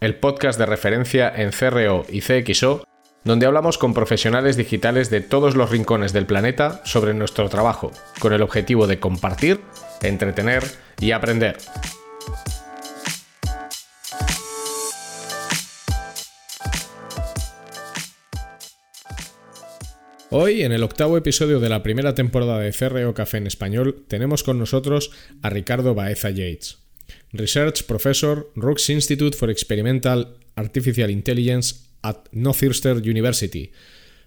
[0.00, 2.84] el podcast de referencia en CRO y CXO,
[3.22, 8.32] donde hablamos con profesionales digitales de todos los rincones del planeta sobre nuestro trabajo, con
[8.32, 9.60] el objetivo de compartir,
[10.00, 10.64] entretener
[11.00, 11.58] y aprender.
[20.30, 24.44] Hoy, en el octavo episodio de la primera temporada de CRO Café en Español, tenemos
[24.44, 25.10] con nosotros
[25.42, 26.79] a Ricardo Baeza Yates.
[27.32, 33.72] Research Professor, Rooks Institute for Experimental Artificial Intelligence at Northeastern University,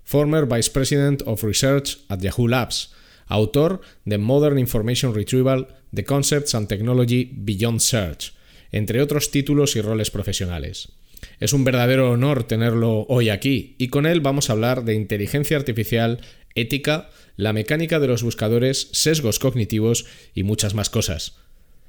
[0.04, 2.94] former Vice President of Research at Yahoo Labs,
[3.28, 8.34] autor de Modern Information Retrieval, The Concepts and Technology Beyond Search,
[8.72, 10.94] entre otros títulos y roles profesionales.
[11.40, 15.58] Es un verdadero honor tenerlo hoy aquí y con él vamos a hablar de inteligencia
[15.58, 16.22] artificial,
[16.56, 21.43] ética, la mecánica de los buscadores, sesgos cognitivos y muchas más cosas.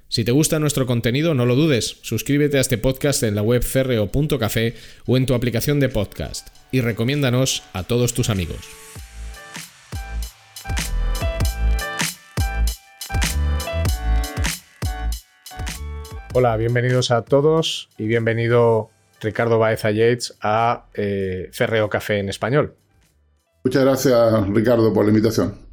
[0.09, 3.63] Si te gusta nuestro contenido, no lo dudes, suscríbete a este podcast en la web
[3.63, 4.75] cerreo.café
[5.07, 8.59] o en tu aplicación de podcast y recomiéndanos a todos tus amigos.
[16.35, 22.75] Hola, bienvenidos a todos y bienvenido Ricardo Baeza Yates a eh, Cerreo Café en español.
[23.65, 25.64] Muchas gracias Ricardo por la invitación.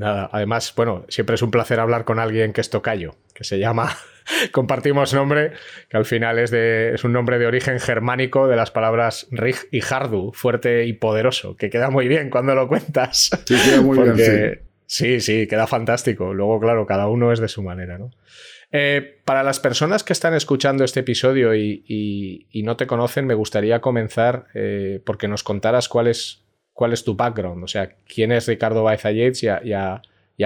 [0.00, 3.58] Nada, además, bueno, siempre es un placer hablar con alguien que es tocayo, que se
[3.58, 3.94] llama,
[4.50, 5.52] compartimos nombre,
[5.90, 9.56] que al final es, de, es un nombre de origen germánico de las palabras rig
[9.70, 13.28] y hardu, fuerte y poderoso, que queda muy bien cuando lo cuentas.
[13.44, 14.62] Sí, queda muy bien.
[14.86, 15.20] Sí.
[15.20, 16.32] sí, queda fantástico.
[16.32, 18.10] Luego, claro, cada uno es de su manera, ¿no?
[18.72, 23.82] Eh, para las personas que están escuchando este episodio y, no te conocen, me gustaría
[23.82, 26.39] comenzar eh, porque nos contaras cuál es
[26.80, 30.00] cuál es tu background, o sea, quién es Ricardo Baeza Yates y a,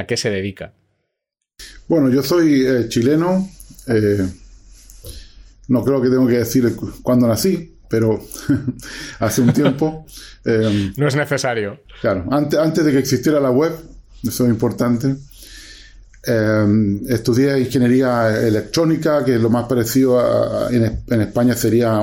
[0.08, 0.72] qué se dedica.
[1.86, 3.48] Bueno, yo soy eh, chileno,
[3.86, 4.28] eh,
[5.68, 6.74] no creo que tengo que decir
[7.04, 8.20] cuándo nací, pero
[9.20, 10.06] hace un tiempo.
[10.46, 11.80] Eh, no es necesario.
[12.02, 13.72] Claro, antes, antes de que existiera la web,
[14.22, 15.16] eso es importante.
[17.08, 21.98] estudié ingeniería electrónica, que es lo más parecido a, en, España sería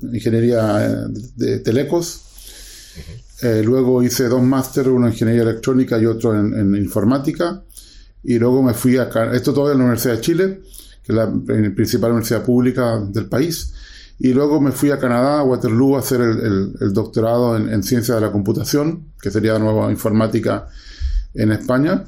[0.00, 1.06] ingeniería
[1.36, 2.24] de telecos.
[3.42, 7.62] Eh, luego hice dos másteres, uno en ingeniería electrónica y otro en, informática.
[8.22, 9.08] Y luego me fui a...
[9.32, 10.62] Esto todo en la Universidad de Chile,
[11.02, 11.30] que es la
[11.74, 13.74] principal universidad pública del país.
[14.18, 18.20] Y luego me fui a Canadá, a Waterloo, a hacer el, doctorado en, ciencia de
[18.20, 20.68] la computación, que sería de nuevo informática
[21.34, 22.04] en España.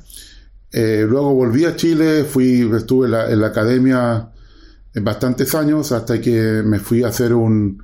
[0.70, 4.30] Eh, luego volví a Chile, fui, estuve en la academia
[4.94, 7.82] en bastantes años hasta que me fui a hacer un,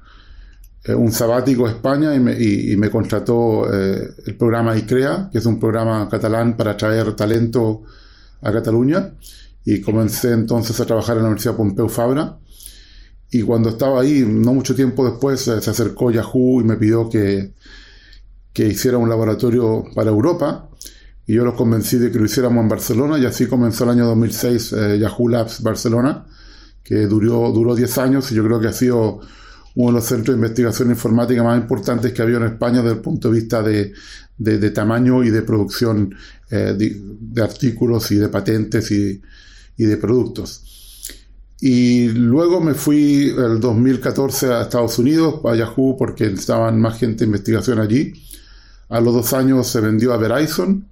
[0.88, 5.60] un sabático a España y me, y, contrató eh, el programa ICREA, que es un
[5.60, 7.82] programa catalán para atraer talento
[8.40, 9.14] a Cataluña.
[9.64, 12.36] Y comencé entonces a trabajar en la Universidad Pompeu Fabra.
[13.30, 17.08] Y cuando estaba ahí, no mucho tiempo después, eh, se acercó Yahoo y me pidió
[17.08, 17.52] que,
[18.52, 20.68] que hiciera un laboratorio para Europa.
[21.28, 23.18] Y yo los convencí de que lo hiciéramos en Barcelona.
[23.20, 26.26] Y así comenzó el año 2006 Yahoo Labs Barcelona,
[26.82, 29.20] que duró, duró 10 años y yo creo que ha sido
[29.74, 33.00] uno de los centros de investigación informática más importantes que había en España desde el
[33.00, 33.92] punto de vista de,
[34.36, 36.14] de, tamaño y de producción
[36.50, 39.22] eh, de, artículos y de patentes y,
[39.76, 40.64] y, de productos.
[41.60, 47.20] Y luego me fui el 2014 a Estados Unidos, a Yahoo, porque estaban más gente
[47.20, 48.12] de investigación allí.
[48.88, 50.88] A los dos años se vendió a Verizon,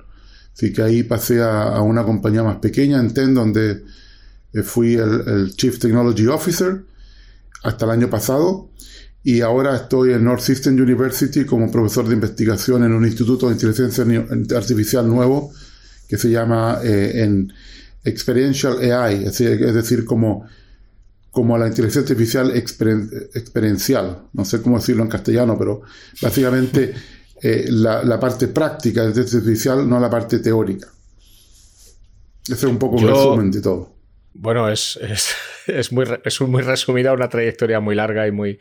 [0.54, 3.82] así que ahí pasé a, una compañía más pequeña, en TEN, donde
[4.52, 6.84] eh, fui el Chief Technology Officer
[7.62, 8.70] hasta el año pasado
[9.22, 14.04] y ahora estoy en Northeastern University como profesor de investigación en un instituto de inteligencia
[14.56, 15.52] artificial nuevo
[16.08, 17.52] que se llama eh, en
[18.02, 20.46] Experiential AI, es decir, como,
[21.30, 25.82] como la inteligencia artificial experiencial, no sé cómo decirlo en castellano, pero
[26.22, 26.94] básicamente
[27.42, 30.88] eh, la, parte práctica de la inteligencia artificial, no la parte teórica.
[32.44, 33.94] Ese es un poco el resumen de todo.
[34.32, 35.34] Bueno, es, es,
[35.92, 38.58] muy, es muy resumida, una trayectoria muy larga y muy,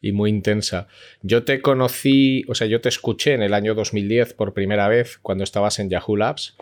[0.00, 0.88] y muy intensa.
[1.22, 5.18] Yo te conocí, o sea, yo te escuché en el año 2010 por primera vez
[5.18, 6.56] cuando estabas en Yahoo Labs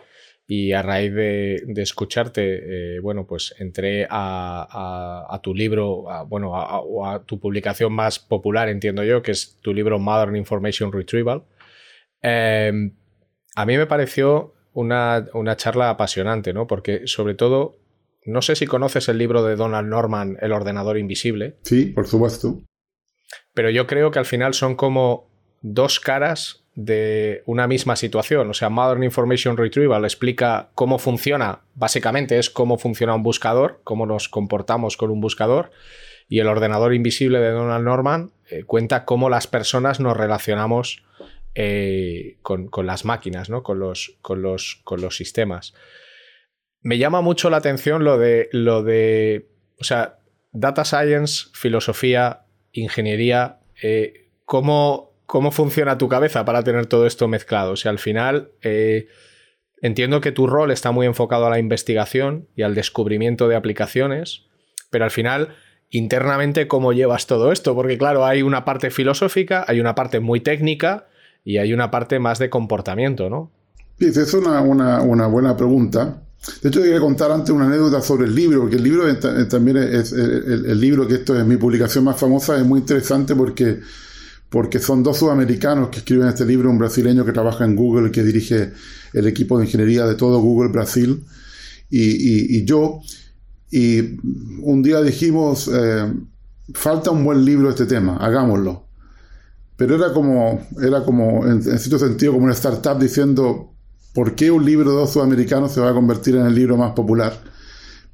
[0.47, 7.41] y a raíz de, escucharte, eh, bueno, pues entré a, tu libro, bueno, a, tu
[7.41, 11.45] publicación más popular, entiendo yo, que es tu libro Modern Information Retrieval.
[12.21, 12.95] Em,
[13.55, 16.67] a mí me pareció una, una, charla apasionante, ¿no?
[16.67, 17.79] Porque sobre todo,
[18.25, 21.57] no sé si conoces el libro de Donald Norman, El ordenador invisible.
[21.63, 22.63] Sí, por supuesto.
[23.53, 25.29] Pero yo creo que al final son como
[25.61, 28.51] dos caras de una misma situación.
[28.51, 34.07] O sea, Modern Information Retrieval explica cómo funciona, básicamente es cómo funciona un buscador, cómo
[34.07, 35.71] nos comportamos con un buscador.
[36.29, 41.05] Y el ordenador invisible de Donald Norman eh, cuenta cómo las personas nos relacionamos
[41.55, 43.63] eh, con, las máquinas, ¿no?
[43.63, 45.75] con, los, con, los, con los sistemas.
[46.85, 49.49] Me llama mucho la atención lo de, lo de,
[49.81, 50.19] o sea,
[50.53, 57.73] data science, filosofía, ingeniería, eh, cómo cómo funciona tu cabeza para tener todo esto mezclado.
[57.73, 59.09] O sea, al final eh,
[59.81, 64.47] entiendo que tu rol está muy enfocado a la investigación y al descubrimiento de aplicaciones,
[64.91, 65.57] pero al final
[65.91, 70.41] internamente cómo llevas todo esto, porque claro, hay una parte filosófica, hay una parte muy
[70.41, 71.07] técnica
[71.45, 73.51] y hay una parte más de comportamiento, ¿no?
[74.13, 76.21] Sí, es una, una, buena pregunta.
[76.63, 79.17] De hecho, quería contar antes una anécdota sobre el libro, porque el libro
[79.49, 83.81] también es el libro que esto es mi publicación más famosa, es muy interesante porque
[84.51, 88.23] porque son dos sudamericanos que escriben este libro, un brasileño que trabaja en Google, que
[88.23, 88.73] dirige
[89.13, 91.25] el equipo de ingeniería de todo Google Brasil,
[91.91, 93.01] y, yo.
[93.73, 94.17] Y
[94.63, 96.13] un día dijimos, eh,
[96.73, 98.85] falta un buen libro este tema, hagámoslo.
[99.77, 103.74] Pero era como, era como en, cierto sentido, como una startup diciendo,
[104.15, 106.93] ¿por qué un libro de dos sudamericanos se va a convertir en el libro más
[106.93, 107.43] popular?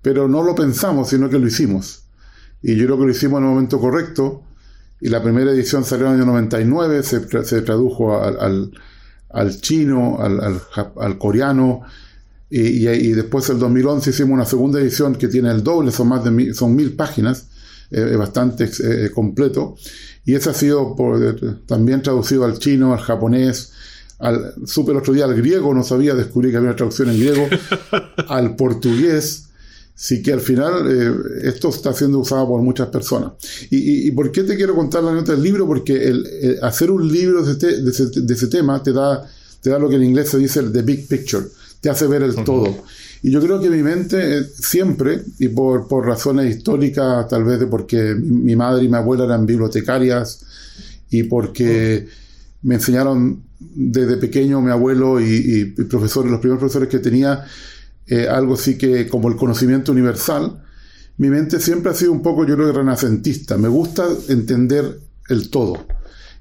[0.03, 2.05] Pero no lo pensamos, sino que lo hicimos.
[2.63, 4.43] Y yo creo que lo hicimos en el momento correcto
[5.01, 11.19] y la primera edición salió en el año 99, se, se tradujo al, chino, al,
[11.19, 11.83] coreano,
[12.51, 16.25] y, y, después el 2011 hicimos una segunda edición que tiene el doble, son más
[16.25, 17.47] de mil, son mil páginas,
[17.91, 19.77] eh, bastante eh, completo,
[20.25, 23.73] y ese ha sido por, también traducido al chino, al japonés,
[24.21, 27.19] al, supe el otro día al griego, no sabía, descubrí que había una traducción en
[27.19, 27.49] griego,
[28.29, 29.51] al portugués,
[30.03, 33.33] Sí que al final eh, esto está siendo usado por muchas personas.
[33.69, 35.67] ¿Y, por qué te quiero contar la nota del libro?
[35.67, 39.29] Porque el, hacer un libro de, ese, tema te da,
[39.61, 41.45] te da lo que en inglés se dice el the big picture,
[41.83, 42.83] te hace ver el todo.
[43.23, 47.61] Y yo creo que mi mente eh, siempre, y por, por, razones históricas, tal vez
[47.61, 50.41] de porque mi, madre y mi abuela eran bibliotecarias,
[51.11, 52.09] y porque
[52.63, 55.25] me enseñaron desde pequeño mi abuelo y,
[55.79, 57.45] y profesores, los primeros profesores que tenía,
[58.07, 60.63] eh, algo así que como el conocimiento universal,
[61.19, 63.59] mi mente siempre ha sido un poco, yo creo, renacentista.
[63.59, 64.99] Me gusta entender
[65.29, 65.87] el todo.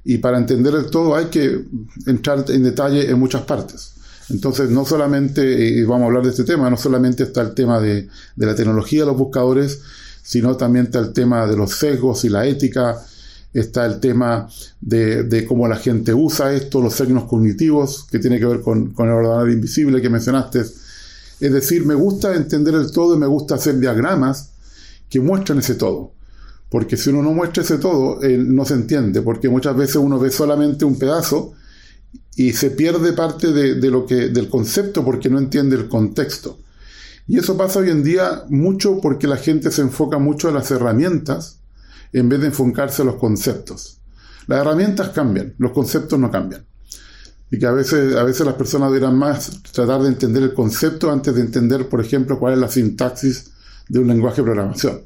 [0.04, 1.66] Y para entender el todo hay que
[2.07, 3.94] entrar en detalle en muchas partes.
[4.30, 7.80] Entonces, no solamente, y vamos a hablar de este tema, no solamente está el tema
[7.80, 8.07] de,
[8.38, 9.81] la tecnología los buscadores,
[10.24, 13.04] sino también está el tema de los sesgos y la ética,
[13.53, 14.47] está el tema
[14.81, 19.07] de, cómo la gente usa esto, los signos cognitivos, que tiene que ver con, con
[19.07, 20.61] el ordenador invisible que mencionaste,
[21.39, 24.51] es decir, me gusta entender el todo y me gusta hacer diagramas
[25.09, 26.11] que muestran ese todo.
[26.69, 30.29] Porque si uno no muestra ese todo, no se entiende, porque muchas veces uno ve
[30.29, 31.53] solamente un pedazo
[32.35, 36.59] y se pierde parte de, lo que, del concepto porque no entiende el contexto.
[37.27, 40.69] Y eso pasa hoy en día mucho porque la gente se enfoca mucho en las
[40.71, 41.58] herramientas
[42.13, 44.01] en vez de enfocarse en los conceptos.
[44.47, 46.66] Las herramientas cambian, los conceptos no cambian
[47.51, 51.11] y que a veces, a veces las personas deberían más tratar de entender el concepto
[51.11, 53.54] antes de entender, por ejemplo, cuál es la sintaxis
[53.87, 55.01] de un lenguaje de programación.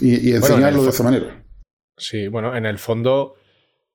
[0.00, 1.44] Y, enseñarlo de esa manera.
[1.96, 3.34] Sí, bueno, en el fondo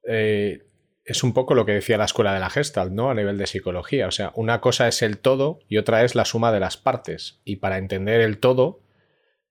[0.08, 0.68] eh,
[1.04, 3.10] es un poco lo que decía la escuela de la Gestalt, ¿no?
[3.10, 4.08] A nivel de psicología.
[4.08, 7.40] O sea, una cosa es el todo y otra es la suma de las partes.
[7.46, 8.82] Y para entender el todo,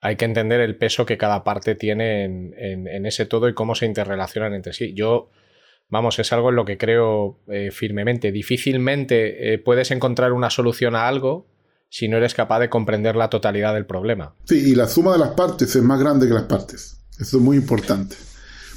[0.04, 3.74] hay que entender el peso que cada parte tiene en, en ese todo y cómo
[3.74, 4.92] se interrelacionan entre sí.
[4.94, 5.30] Yo
[5.88, 8.30] vamos, es algo en lo que creo eh, firmemente.
[8.30, 11.46] Difícilmente eh, puedes encontrar una solución a algo
[11.88, 14.34] si no eres capaz de comprender la totalidad del problema.
[14.44, 16.98] Sí, y la suma de las partes es más grande que las partes.
[17.18, 18.14] Eso es muy importante.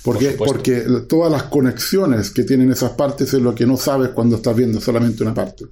[0.03, 4.37] Porque, porque todas las conexiones que tienen esas partes es lo que no sabes cuando
[4.37, 5.65] estás viendo solamente una parte.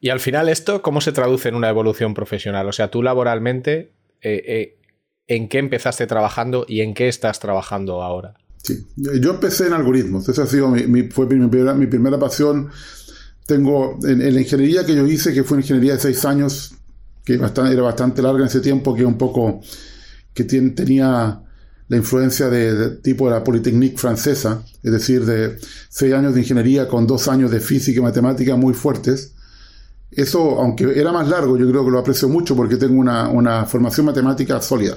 [0.00, 2.68] Y al final esto, ¿cómo se traduce en una evolución profesional?
[2.68, 4.78] O sea, tú laboralmente, eh,
[5.26, 8.34] ¿en qué empezaste trabajando y en qué estás trabajando ahora?
[8.62, 12.68] Sí, yo empecé en algoritmos, esa ha sido mi, fue mi primera, mi primera pasión.
[13.46, 16.74] Tengo en, la ingeniería que yo hice, que fue una ingeniería de seis años,
[17.24, 19.60] que era bastante larga en ese tiempo, que un poco
[20.34, 21.42] que tenía
[21.88, 26.86] la influencia de, tipo de la Polytechnique francesa, es decir, de seis años de ingeniería
[26.86, 29.34] con dos años de física y matemática muy fuertes.
[30.10, 33.66] Eso, aunque era más largo, yo creo que lo aprecio mucho porque tengo una, una
[33.66, 34.96] formación matemática sólida.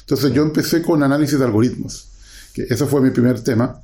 [0.00, 2.08] Entonces yo empecé con análisis de algoritmos,
[2.52, 3.80] que ese fue mi primer tema.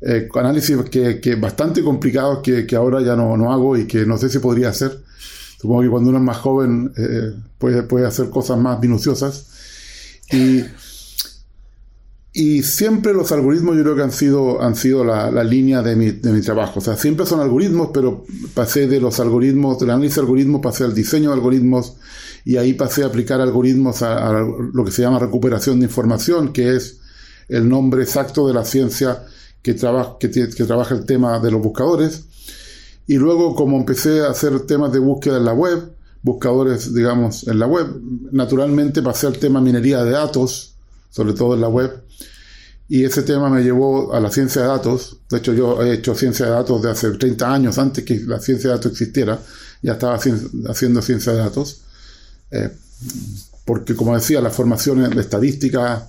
[0.00, 4.06] Eh, análisis que, que bastante complicados que, que, ahora ya no, no, hago y que
[4.06, 5.02] no sé si podría hacer.
[5.60, 9.46] Supongo que cuando uno es más joven eh, puede, puede hacer cosas más minuciosas.
[10.32, 10.62] Y
[12.38, 15.96] y siempre los algoritmos yo creo que han sido, han sido la, la línea de
[15.96, 16.80] mi, de mi, trabajo.
[16.80, 20.84] O sea, siempre son algoritmos, pero pasé de los algoritmos, del análisis de algoritmos, pasé
[20.84, 21.94] al diseño de algoritmos
[22.44, 26.76] y ahí pasé a aplicar algoritmos a, lo que se llama recuperación de información, que
[26.76, 26.98] es
[27.48, 29.24] el nombre exacto de la ciencia
[29.62, 32.24] que, traba, que, que trabaja el tema de los buscadores.
[33.06, 35.90] Y luego, como empecé a hacer temas de búsqueda en la web,
[36.20, 37.86] buscadores, digamos, en la web,
[38.30, 40.74] naturalmente pasé al tema minería de datos,
[41.08, 42.04] sobre todo en la web.
[42.88, 45.18] Y ese tema me llevó a la ciencia de datos.
[45.28, 48.38] De hecho, yo he hecho ciencia de datos de hace 30 años, antes que la
[48.38, 49.40] ciencia de datos existiera.
[49.82, 50.18] Ya estaba
[50.68, 51.82] haciendo ciencia de datos.
[52.50, 52.70] Eh,
[53.64, 56.06] porque, como decía, la formación de estadística,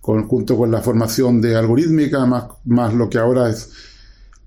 [0.00, 3.70] con, junto con la formación de algorítmica, más, más lo que ahora es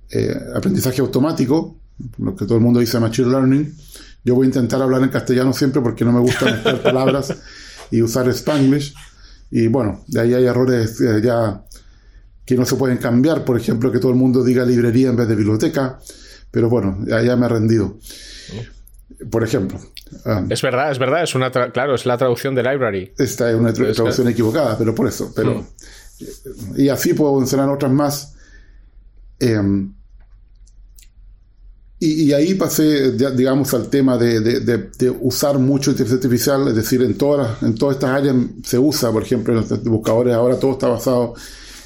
[0.09, 1.75] eh, aprendizaje automático,
[2.17, 3.75] lo que todo el mundo dice machine learning.
[4.23, 7.33] Yo voy a intentar hablar en castellano siempre porque no me gusta mezclar palabras
[7.91, 8.93] y usar spanglish.
[9.51, 11.63] Y bueno, de ahí hay errores eh, ya
[12.45, 15.27] que no se pueden cambiar, por ejemplo, que todo el mundo diga librería en vez
[15.27, 15.99] de biblioteca,
[16.51, 17.97] pero bueno, ya, ya me he rendido.
[19.29, 19.79] Por ejemplo.
[20.25, 23.13] Um, es verdad, es verdad, es una claro, es la traducción de library.
[23.17, 25.31] Esta es una tra traducción equivocada, pero por eso.
[25.35, 26.79] Pero, mm.
[26.79, 28.35] Y así puedo mencionar otras más.
[29.39, 29.59] Eh,
[31.99, 36.67] y, y, ahí pasé, digamos, al tema de, de, de, de, usar mucho inteligencia artificial,
[36.67, 38.35] es decir, en todas, en todas estas áreas
[38.65, 41.33] se usa, por ejemplo, en los buscadores ahora todo está basado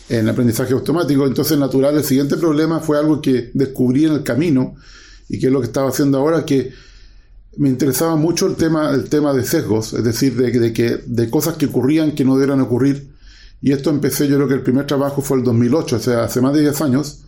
[0.10, 1.26] en aprendizaje automático.
[1.26, 4.76] Entonces, natural, el siguiente problema fue algo que descubrí en el camino
[5.30, 6.72] y que es lo que estaba haciendo ahora, que
[7.58, 11.30] me interesaba mucho el tema, el tema de sesgos, es decir, de, de, que, de
[11.30, 13.10] cosas que ocurrían que no debieran ocurrir.
[13.62, 16.42] Y esto empecé, yo creo que el primer trabajo fue el 2008, o sea, hace
[16.42, 17.24] más de 10 años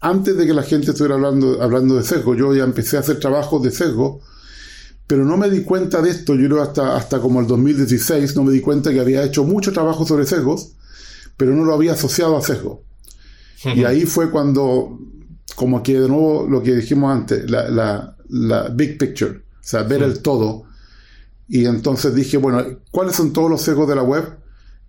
[0.00, 2.34] antes de que la gente estuviera hablando, hablando de sesgo.
[2.34, 4.20] Yo ya empecé a hacer trabajos de sesgo,
[5.06, 8.44] pero no me di cuenta de esto, yo creo hasta, hasta como el 2016, no
[8.44, 10.72] me di cuenta que había hecho mucho trabajo sobre sesgos,
[11.40, 12.84] pero no lo había asociado a sesgo.
[13.64, 14.98] Y ahí fue cuando,
[15.56, 19.84] como que de nuevo lo que dijimos antes, la, la, la big picture, o sea,
[19.84, 20.64] ver el todo.
[21.48, 24.22] Y entonces dije, bueno, ¿cuáles son todos los sesgos de la web?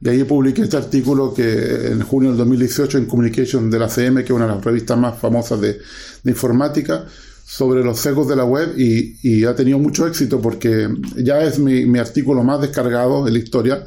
[0.02, 4.26] Y ahí publiqué este artículo que en junio del 2018 en Communication de la CM,
[4.26, 5.80] que es una de las revistas más famosas de,
[6.24, 7.06] de informática,
[7.46, 11.60] sobre los sesgos de la web y, y, ha tenido mucho éxito porque ya es
[11.60, 13.86] mi, mi, artículo más descargado en la historia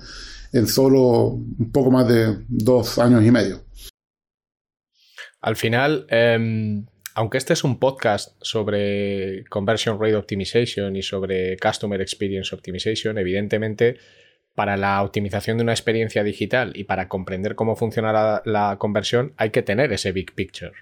[0.54, 3.64] en solo un poco más de dos años y medio.
[5.40, 6.82] Al final, eh,
[7.14, 13.98] aunque este es un podcast sobre Conversion Rate Optimization y sobre Customer Experience Optimization, evidentemente
[14.54, 19.50] para la optimización de una experiencia digital y para comprender cómo funciona la, conversión hay
[19.50, 20.72] que tener ese big picture.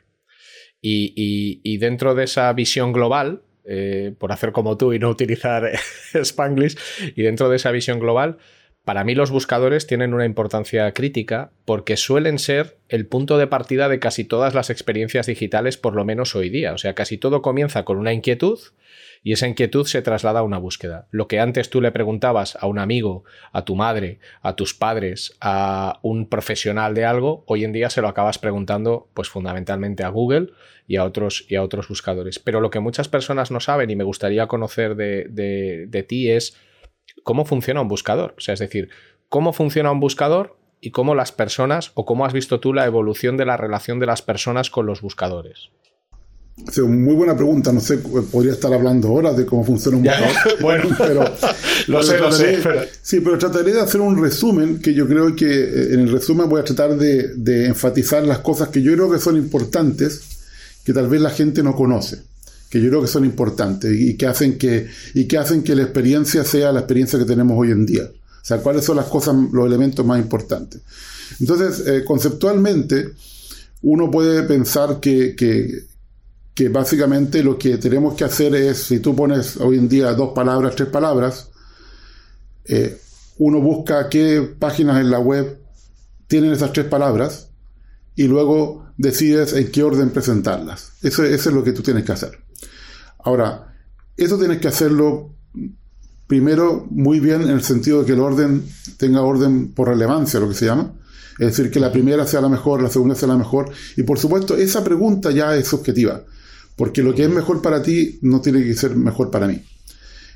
[0.83, 5.71] Y dentro de esa visión global, eh, por hacer como tú y no utilizar
[6.14, 6.76] Spanglish,
[7.14, 8.38] y dentro de esa visión global,
[8.84, 13.88] para mí los buscadores tienen una importancia crítica porque suelen ser el punto de partida
[13.88, 16.72] de casi todas las experiencias digitales, por lo menos hoy día.
[16.72, 18.58] O sea, casi todo comienza con una inquietud
[19.22, 21.06] y esa inquietud se traslada a una búsqueda.
[21.12, 23.22] Lo que antes tú le preguntabas a un amigo,
[23.52, 28.02] a tu madre, a tus padres, a un profesional de algo, hoy en día se
[28.02, 30.48] lo acabas preguntando pues fundamentalmente a Google
[30.88, 32.40] y a otros, y a otros buscadores.
[32.40, 36.28] Pero lo que muchas personas no saben y me gustaría conocer de, de, de ti
[36.28, 36.56] es
[37.23, 38.35] cómo funciona un buscador.
[38.37, 38.88] O sea, es decir,
[39.29, 43.37] cómo funciona un buscador y cómo las personas o cómo has visto tú la evolución
[43.37, 45.71] de la relación de las personas con los buscadores.
[46.87, 47.73] Muy buena pregunta.
[47.73, 50.37] No sé, podría estar hablando ahora de cómo funciona un buscador.
[50.61, 51.25] bueno, pero,
[51.88, 52.59] lo sé, trataré, lo sé.
[52.62, 52.83] Pero...
[53.00, 56.49] Sí, pero trataré de hacer un resumen que yo creo que eh, en el resumen
[56.49, 60.23] voy a tratar de, de, enfatizar las cosas que yo creo que son importantes,
[60.85, 62.23] que tal vez la gente no conoce,
[62.73, 65.83] que yo creo que son importantes y que hacen que, y que, hacen que la
[65.83, 68.05] experiencia sea la experiencia que tenemos hoy en día.
[68.05, 70.81] O sea, cuáles son las cosas, los elementos más importantes.
[71.38, 73.11] Entonces, eh, conceptualmente,
[73.83, 79.59] uno puede pensar que, que básicamente lo que tenemos que hacer es, si tú pones
[79.59, 81.50] hoy en día dos palabras, tres palabras,
[82.64, 82.99] eh,
[83.37, 85.59] uno busca qué páginas en la web
[86.26, 87.50] tienen esas tres palabras
[88.17, 90.93] y luego decides en qué orden presentarlas.
[91.02, 92.43] Eso es lo que tú tienes que hacer.
[93.25, 93.75] Ahora,
[94.17, 95.35] eso tienes que hacerlo
[96.26, 98.64] primero muy bien en el sentido de que el orden
[98.97, 100.95] tenga orden por relevancia, lo que se llama.
[101.38, 103.71] Es decir, que la primera sea la mejor, la segunda sea la mejor.
[103.97, 106.25] Y por supuesto, esa pregunta ya es subjetiva,
[106.76, 109.62] porque lo que es mejor para ti no tiene que ser mejor para mí.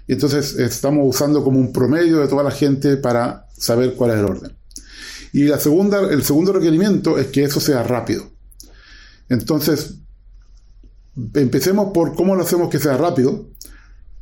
[0.08, 4.24] Entonces estamos usando como un promedio de toda la gente para saber cuál es el
[4.24, 4.56] orden.
[5.32, 8.30] Y la segunda, el segundo requerimiento es que eso sea rápido.
[9.28, 9.94] Entonces,
[11.34, 13.48] empecemos por cómo lo hacemos que sea rápido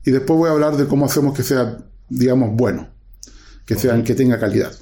[0.05, 2.89] y después voy a hablar de cómo hacemos que sea, digamos, bueno,
[3.65, 4.73] que, sea, que tenga calidad.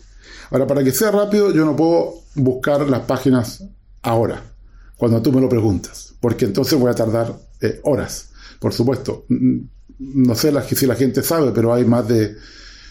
[0.50, 3.64] Ahora, para que sea rápido, yo no puedo buscar las páginas
[4.02, 4.42] ahora,
[4.97, 8.31] cuando tú me lo preguntas, porque entonces voy a tardar eh, horas.
[8.59, 9.25] Por supuesto,
[9.99, 12.37] no sé si la gente sabe, pero hay más de,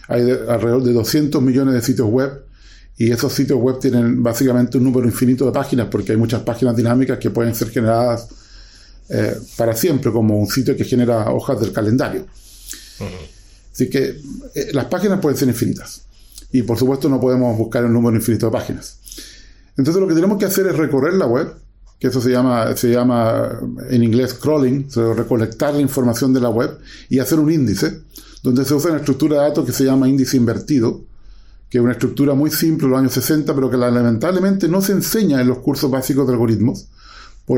[0.08, 2.46] hay alrededor de 200 millones de sitios web
[2.98, 6.76] y esos sitios web tienen básicamente un número infinito de páginas porque hay muchas páginas
[6.76, 8.28] dinámicas que pueden ser generadas
[9.14, 12.26] eh, para siempre, como un sitio que genera hojas del calendario.
[13.74, 14.22] Así que
[14.56, 16.04] eh, las páginas pueden ser infinitas.
[16.54, 19.00] Y por supuesto no podemos buscar un número infinito de páginas.
[19.76, 21.54] Entonces lo que tenemos que hacer es recorrer la web,
[22.00, 24.88] que eso se llama, se llama en inglés crawling,
[25.18, 26.78] recolectar la información de la web
[27.10, 28.04] y hacer un índice,
[28.44, 31.02] donde se usa una estructura de datos que se llama índice invertido,
[31.70, 34.94] que es una estructura muy simple de los años 60, pero que lamentablemente no se
[34.94, 36.88] enseña en los cursos básicos de algoritmos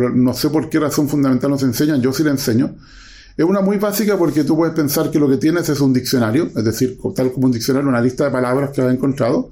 [0.02, 2.76] no sé por qué razón fundamental nos enseñan, yo sí la enseño.
[3.36, 6.52] Es una muy básica porque tú puedes pensar que lo que tienes es un diccionario,
[6.56, 9.52] es decir, tal como un diccionario, una lista de palabras que has encontrado,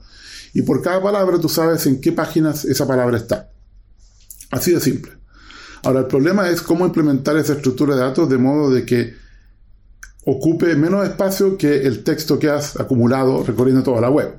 [0.53, 3.49] y por cada palabra tú sabes en qué páginas esa palabra está.
[4.51, 5.13] Así de simple.
[5.83, 9.15] Ahora, el problema es cómo implementar esa estructura de datos de modo de que
[10.25, 14.35] ocupe menos espacio que el texto que has acumulado recorriendo toda la web.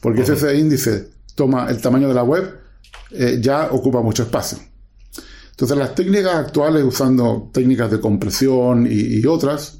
[0.00, 2.58] Porque si ese índice toma el tamaño de la web,
[3.12, 4.58] eh, ya ocupa mucho espacio.
[5.52, 9.78] Entonces las técnicas actuales, usando técnicas de compresión y, otras,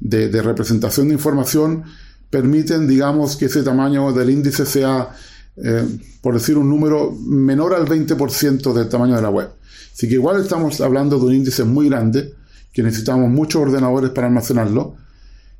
[0.00, 1.84] de, representación de información,
[2.28, 5.10] permiten, digamos, que ese tamaño del índice sea,
[5.56, 5.86] eh,
[6.20, 9.48] por decir un número, menor al 20% del tamaño de la web.
[9.92, 12.34] Así que igual estamos hablando de un índice muy grande,
[12.72, 14.96] que necesitamos muchos ordenadores para almacenarlo,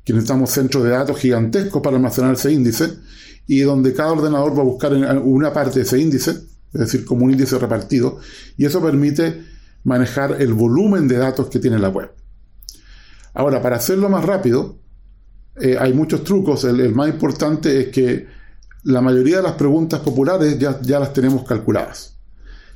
[0.03, 2.93] que necesitamos centros de datos gigantescos para almacenar ese índice,
[3.47, 6.37] y donde cada ordenador va a buscar una parte de ese índice,
[6.73, 8.19] es decir, como un índice repartido,
[8.57, 9.43] y eso permite
[9.83, 12.11] manejar el volumen de datos que tiene la web.
[13.33, 14.79] Ahora, para hacerlo más rápido,
[15.59, 16.63] eh, hay muchos trucos.
[16.63, 18.27] El, más importante es que
[18.83, 22.17] la mayoría de las preguntas populares ya, las tenemos calculadas.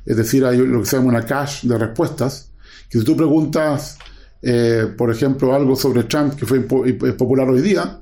[0.04, 2.50] Es decir, hay lo que se llama una cache de respuestas,
[2.88, 3.98] que si tú preguntas,
[4.40, 8.00] eh, por ejemplo, algo sobre Trump que fue popular hoy día,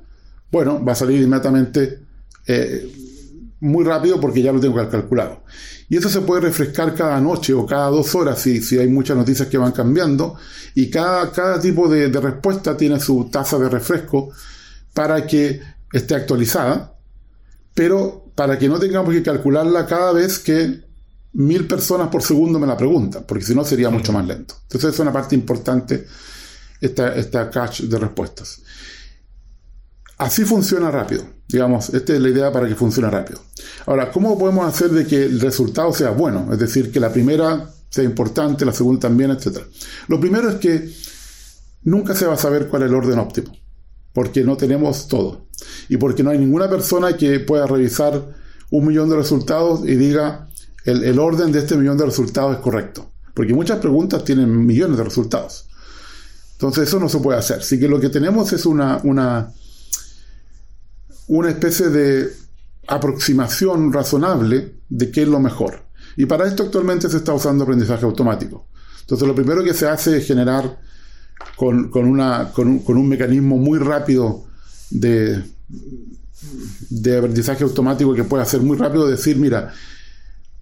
[0.51, 1.99] bueno, va a salir inmediatamente
[2.47, 3.10] eh,
[3.61, 5.43] muy rápido porque ya lo tengo calculado.
[5.87, 9.15] Y eso se puede refrescar cada noche o cada dos horas si, si hay muchas
[9.15, 10.35] noticias que van cambiando.
[10.73, 14.31] Y cada, cada tipo de, respuesta tiene su tasa de refresco
[14.93, 15.61] para que
[15.93, 16.97] esté actualizada,
[17.73, 20.81] pero para que no tengamos que calcularla cada vez que
[21.33, 24.55] mil personas por segundo me la preguntan, porque si no sería mucho más lento.
[24.63, 26.07] Entonces es una parte importante
[26.79, 28.61] esta, esta cache de respuestas.
[30.21, 31.23] Así funciona rápido.
[31.47, 33.41] Digamos, esta es la idea para que funcione rápido.
[33.87, 36.47] Ahora, ¿cómo podemos hacer de que el resultado sea bueno?
[36.53, 39.61] Es decir, que la primera sea importante, la segunda también, etc.
[40.07, 40.93] Lo primero es que
[41.81, 43.51] nunca se va a saber cuál es el orden óptimo,
[44.13, 45.47] porque no tenemos todo.
[45.89, 48.23] Y porque no hay ninguna persona que pueda revisar
[48.69, 50.49] un millón de resultados y diga
[50.85, 53.11] el, orden de este millón de resultados es correcto.
[53.33, 55.67] Porque muchas preguntas tienen millones de resultados.
[56.51, 57.61] Entonces eso no se puede hacer.
[57.61, 59.01] Así que lo que tenemos es una
[61.27, 62.29] una especie de
[62.87, 65.83] aproximación razonable de qué es lo mejor.
[66.17, 68.67] Y para esto actualmente se está usando aprendizaje automático.
[69.01, 70.79] Entonces lo primero que se hace es generar
[71.55, 74.45] con, una, con, un, mecanismo muy rápido
[74.89, 75.43] de,
[76.89, 79.73] de aprendizaje automático que puede hacer muy rápido decir, mira,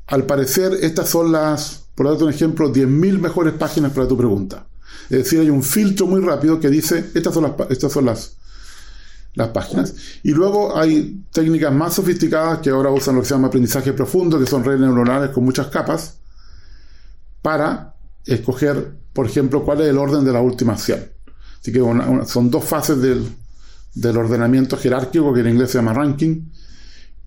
[0.07, 4.67] al parecer estas son las, por darte un ejemplo, 10.000 mejores páginas para tu pregunta.
[5.09, 8.37] Es decir, hay un filtro muy rápido que dice, estas son las, estas son las
[9.39, 9.95] las páginas.
[10.23, 14.39] Y luego hay técnicas más sofisticadas que ahora usan lo que se llama aprendizaje profundo,
[14.39, 16.17] que son redes neuronales con muchas capas,
[17.41, 20.99] para escoger, por ejemplo, cuál es el orden de la última acción.
[21.59, 21.79] Así que
[22.27, 23.27] son dos fases del,
[23.95, 26.49] del, ordenamiento jerárquico, que en inglés se llama ranking,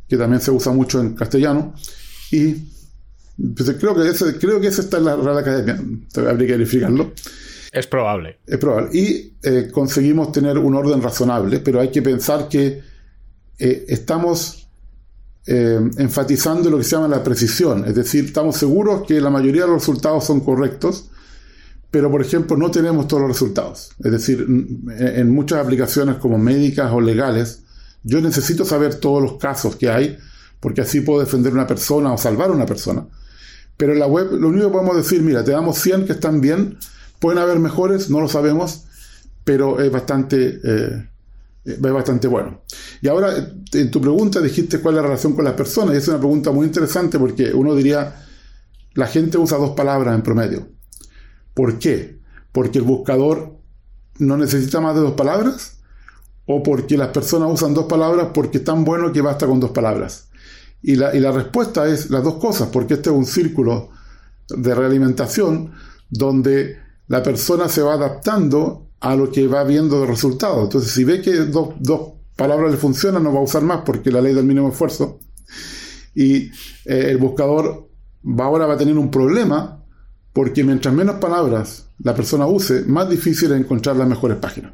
[0.09, 1.75] que también se usa mucho en castellano.
[2.31, 2.55] Y
[3.57, 5.81] pues, creo, que ese, creo que ese está en la Real Academia,
[6.17, 7.13] habría que verificarlo.
[7.73, 8.39] Es probable.
[8.47, 8.91] Es probable.
[8.93, 12.83] Y eh, conseguimos tener un orden razonable, pero hay que pensar que
[13.59, 14.69] eh, estamos
[15.47, 17.87] eh, enfatizando lo que se llama la precisión.
[17.87, 21.11] Es decir, estamos seguros que la mayoría de los resultados son correctos,
[21.91, 23.93] pero por ejemplo no tenemos todos los resultados.
[24.05, 27.63] Es decir, en muchas aplicaciones como médicas o legales,
[28.03, 30.19] yo necesito saber todos los casos que hay,
[30.61, 33.07] porque así puedo defender una persona o salvar a una persona.
[33.79, 36.41] Pero en la web lo único que podemos decir, mira, te damos 100 que están
[36.41, 36.79] bien,
[37.23, 38.83] pueden haber mejores, no lo sabemos,
[39.45, 41.09] pero es bastante, eh,
[41.65, 42.63] es bastante bueno.
[43.01, 43.33] Y ahora,
[43.73, 46.51] en tu pregunta dijiste cuál es la relación con las personas, y es una pregunta
[46.51, 48.27] muy interesante porque uno diría,
[48.95, 50.69] la gente usa dos palabras en promedio.
[51.55, 52.19] ¿Por qué?
[52.51, 53.57] Porque el buscador
[54.19, 55.79] no necesita más de dos palabras
[56.47, 59.71] o porque las personas usan dos palabras porque es tan bueno que basta con dos
[59.71, 60.29] palabras.
[60.83, 63.91] Y la, y la respuesta es las dos cosas, porque este es un círculo
[64.49, 65.73] de realimentación
[66.11, 70.65] donde la persona se va adaptando a lo que va viendo de resultados.
[70.65, 74.11] Entonces, si ve que dos, dos palabras le funcionan, no va a usar más porque
[74.11, 75.19] la ley del mínimo esfuerzo.
[76.15, 76.47] Y
[76.85, 77.89] eh, el buscador
[78.25, 79.83] va ahora va a tener un problema
[80.33, 84.73] porque mientras menos palabras la persona use, más difícil es encontrar las mejores páginas.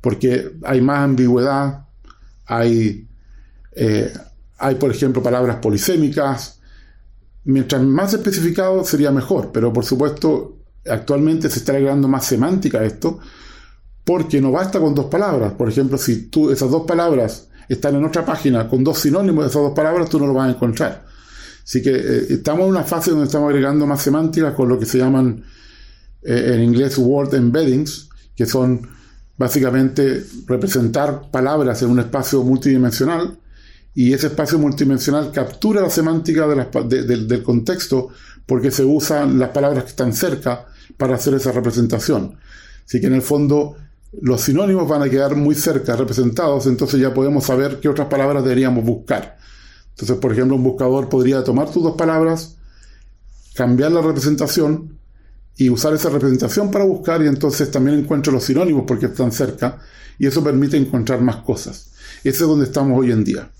[0.00, 1.86] Porque hay más ambigüedad,
[2.46, 3.08] hay,
[3.72, 4.12] eh,
[4.58, 6.60] hay por ejemplo palabras polisémicas.
[7.44, 12.84] Mientras más especificado sería mejor, pero por supuesto actualmente se está agregando más semántica a
[12.84, 13.18] esto,
[14.04, 15.52] porque no basta con dos palabras.
[15.54, 19.50] Por ejemplo, si tú esas dos palabras están en otra página con dos sinónimos de
[19.50, 21.04] esas dos palabras, tú no lo vas a encontrar.
[21.64, 24.84] Así que eh, estamos en una fase donde estamos agregando más semántica con lo que
[24.84, 25.42] se llaman
[26.22, 28.86] eh, en inglés word embeddings, que son
[29.36, 33.38] básicamente representar palabras en un espacio multidimensional
[33.94, 38.10] y ese espacio multidimensional captura la semántica del contexto
[38.46, 40.66] porque se usan las palabras que están cerca
[40.96, 42.38] para hacer esa representación.
[42.86, 43.76] Así que en el fondo
[44.20, 48.44] los sinónimos van a quedar muy cerca representados, entonces ya podemos saber qué otras palabras
[48.44, 49.36] deberíamos buscar.
[49.90, 52.56] Entonces, por ejemplo, un buscador podría tomar tus dos palabras,
[53.54, 54.98] cambiar la representación
[55.56, 59.78] y usar esa representación para buscar y entonces también encuentro los sinónimos porque están cerca
[60.18, 61.92] y eso permite encontrar más cosas.
[62.24, 63.50] Ese es donde estamos hoy en día.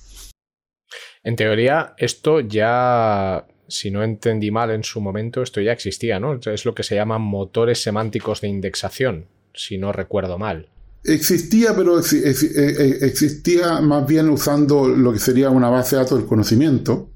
[1.23, 6.35] En teoría, esto ya, si no entendí mal en su momento, esto ya existía, ¿no?
[6.35, 10.69] Es lo que se llaman motores semánticos de indexación, si no recuerdo mal.
[11.03, 16.19] Existía, pero eh, eh, existía más bien usando lo que sería una base de datos
[16.19, 17.11] del conocimiento,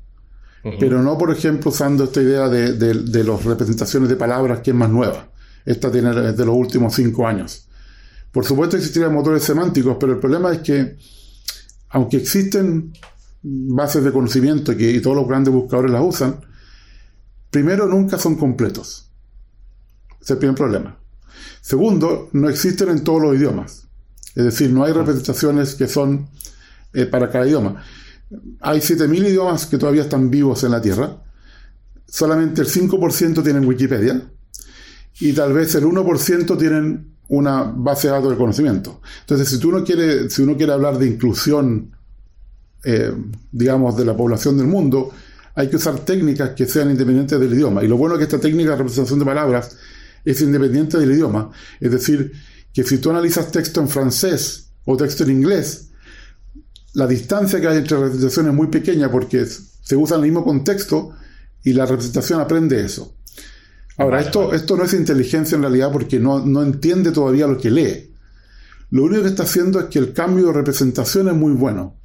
[0.78, 4.76] pero no, por ejemplo, usando esta idea de, de, las representaciones de palabras que es
[4.76, 5.30] más nueva.
[5.64, 7.66] Esta tiene de los últimos cinco años.
[8.30, 10.96] Por supuesto existirían motores semánticos, pero el problema es que,
[11.88, 12.92] aunque existen
[13.42, 16.40] bases de conocimiento que, y todos los grandes buscadores las usan,
[17.50, 19.10] primero nunca son completos.
[20.12, 20.98] Ese es el primer problema.
[21.60, 23.88] Segundo, no existen en todos los idiomas.
[24.34, 26.28] Es decir, no hay representaciones que son
[26.92, 27.82] eh, para cada idioma.
[28.60, 31.22] Hay 7.000 idiomas que todavía están vivos en la Tierra.
[32.06, 34.30] Solamente el 5% tienen Wikipedia.
[35.20, 39.00] Y tal vez el 1% tienen una base de datos de conocimiento.
[39.20, 41.96] Entonces, si, tú no quieres, si uno quiere hablar de inclusión,
[42.84, 43.12] eh,
[43.52, 45.10] digamos, de la población del mundo,
[45.58, 47.82] hay que usar técnicas que sean independientes del idioma.
[47.82, 49.76] Y lo bueno es que esta técnica de representación de palabras
[50.24, 51.50] es independiente del idioma.
[51.80, 52.32] Es decir,
[52.72, 55.88] que si tú analizas texto en francés o texto en inglés,
[56.92, 61.10] la distancia que hay entre representaciones es muy pequeña porque se usa el mismo contexto
[61.64, 63.16] y la representación aprende eso.
[63.96, 67.72] Ahora, esto, esto no es inteligencia en realidad porque no, no, entiende todavía lo que
[67.72, 68.14] lee.
[68.90, 71.96] Lo único que está haciendo es que el cambio de representación es muy bueno.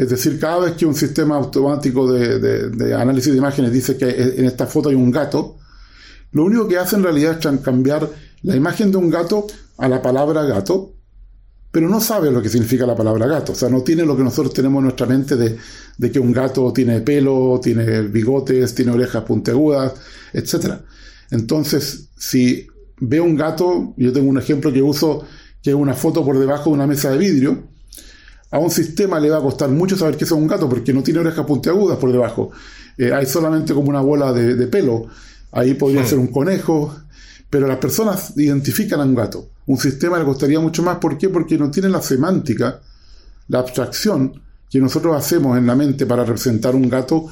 [0.00, 2.38] Es decir, cada vez que un sistema automático de,
[2.70, 5.58] de análisis de imágenes dice que en esta foto hay un gato,
[6.32, 8.08] lo único que hace en realidad es cambiar
[8.40, 10.94] la imagen de un gato a la palabra gato,
[11.70, 13.52] pero no sabe lo que significa la palabra gato.
[13.52, 16.72] O sea, no tiene lo que nosotros tenemos en nuestra mente de, que un gato
[16.72, 19.92] tiene pelo, tiene bigotes, tiene orejas puntiagudas,
[20.32, 20.76] etc.
[21.30, 22.66] Entonces, si
[23.00, 25.26] ve un gato, yo tengo un ejemplo que uso,
[25.62, 27.69] que es una foto por debajo de una mesa de vidrio,
[28.50, 31.02] a un sistema le va a costar mucho saber que es un gato porque no
[31.02, 32.50] tiene orejas puntiagudas por debajo.
[32.98, 35.06] Eh, hay solamente como una bola de pelo.
[35.52, 36.06] Ahí podría hmm.
[36.06, 36.94] ser un conejo,
[37.48, 39.48] pero las personas identifican a un gato.
[39.66, 40.98] Un sistema le costaría mucho más.
[40.98, 41.28] ¿Por qué?
[41.28, 42.80] Porque no tiene la semántica,
[43.48, 47.26] la abstracción que nosotros hacemos en la mente para representar un gato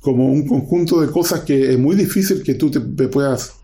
[0.00, 3.54] como un conjunto de cosas que es muy difícil que tú te, puedas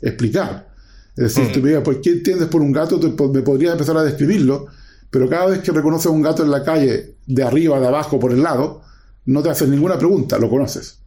[0.00, 0.72] explicar.
[1.16, 1.82] Es decir, hmm.
[1.82, 2.98] ¿por qué entiendes por un gato?
[2.98, 4.66] me podrías empezar a describirlo,
[5.14, 8.32] pero cada vez que reconoces un gato en la calle, de arriba, de abajo, por
[8.32, 8.82] el lado,
[9.26, 11.04] no te haces ninguna pregunta, lo conoces.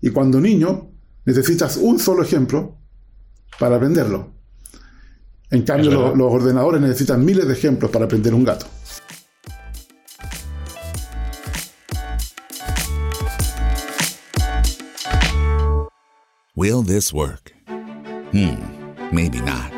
[0.00, 0.92] Y cuando niño,
[1.24, 2.76] necesitas un solo ejemplo
[3.58, 4.28] para aprenderlo.
[5.50, 8.66] En cambio, los ordenadores necesitan miles de ejemplos para aprender un gato.
[16.54, 17.52] Will this work?
[18.30, 18.54] Hmm,
[19.10, 19.72] maybe not.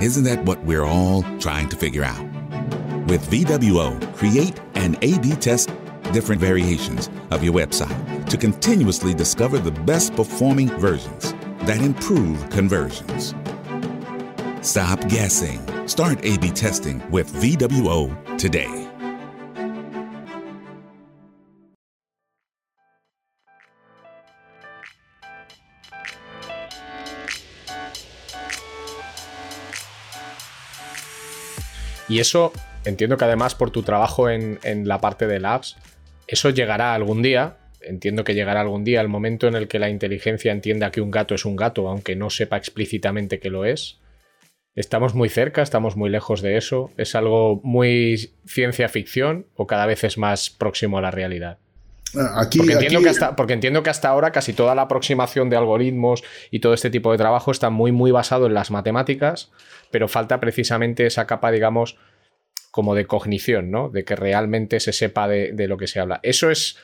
[0.00, 2.37] Isn't that what we're all trying to figure out?
[3.08, 5.70] With VWO, create and A B test
[6.12, 13.34] different variations of your website to continuously discover the best performing versions that improve conversions.
[14.60, 15.58] Stop guessing.
[15.88, 18.84] Start A B testing with VWO today.
[32.10, 32.52] Y eso,
[32.84, 35.76] entiendo que además por tu trabajo en, en la parte de labs,
[36.26, 37.56] eso llegará algún día.
[37.80, 41.10] Entiendo que llegará algún día el momento en el que la inteligencia entienda que un
[41.10, 44.00] gato es un gato, aunque no sepa explícitamente que lo es.
[44.74, 45.62] ¿Estamos muy cerca?
[45.62, 46.90] ¿Estamos muy lejos de eso?
[46.96, 51.58] ¿Es algo muy ciencia ficción o cada vez es más próximo a la realidad?
[52.36, 55.50] Aquí, porque, entiendo aquí- que hasta, porque entiendo que hasta ahora casi toda la aproximación
[55.50, 59.50] de algoritmos y todo este tipo de trabajo está muy, muy basado en las matemáticas,
[59.90, 61.96] pero falta precisamente esa capa, digamos,
[62.78, 63.88] como de cognición, ¿no?
[63.88, 66.20] De que realmente se sepa de, de lo que se habla.
[66.22, 66.76] Eso es.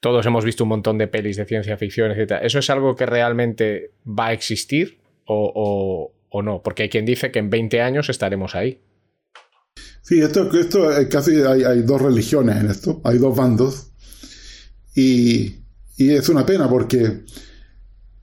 [0.00, 2.36] Todos hemos visto un montón de pelis de ciencia ficción, etc.
[2.40, 6.62] ¿Eso es algo que realmente va a existir o, no?
[6.62, 8.80] Porque hay quien dice que en 20 años estaremos ahí.
[10.00, 13.90] Sí, esto, esto eh, casi hay, hay dos religiones en esto, hay dos bandos.
[14.94, 15.56] Y,
[15.98, 17.24] y es una pena porque,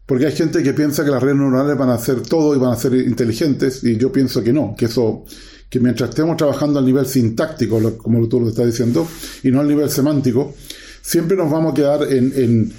[0.08, 2.74] porque hay gente que piensa que las redes neuronales van a hacer todo y van
[2.74, 5.24] a ser inteligentes, y yo pienso que no, que eso,
[5.72, 9.08] que mientras estemos trabajando al nivel sintáctico, como tú lo estás diciendo,
[9.42, 10.54] y no al nivel semántico,
[11.02, 12.74] siempre nos vamos a quedar en, en,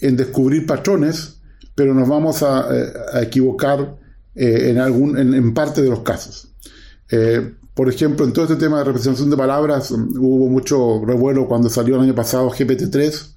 [0.00, 1.34] en descubrir patrones,
[1.74, 3.94] pero nos vamos a, eh, a equivocar
[4.34, 6.48] eh, en, algún, en, en parte de los casos.
[7.10, 11.46] Eh, por ejemplo, en todo este tema de representación de palabras um, hubo mucho revuelo
[11.46, 13.34] cuando salió el año pasado GPT-3,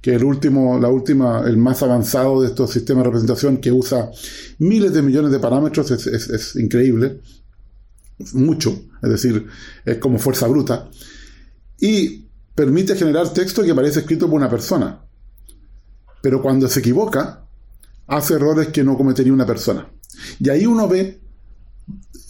[0.00, 3.72] que es el último, la última, el más avanzado de estos sistemas de representación que
[3.72, 4.08] usa
[4.58, 7.20] miles de millones de parámetros, es- es increíble,
[8.32, 9.46] mucho, es decir,
[9.84, 10.88] es como fuerza bruta,
[11.78, 15.04] y permite generar texto que parece escrito por una persona,
[16.22, 17.46] pero cuando se equivoca,
[18.06, 19.90] hace errores que no cometería una persona.
[20.38, 21.20] Y ahí uno ve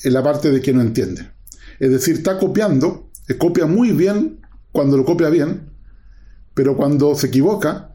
[0.05, 1.31] la parte de que no entiende.
[1.79, 4.41] Es decir, está copiando, eh, copia muy bien
[4.73, 5.71] cuando lo copia bien,
[6.55, 7.95] pero cuando se equivoca,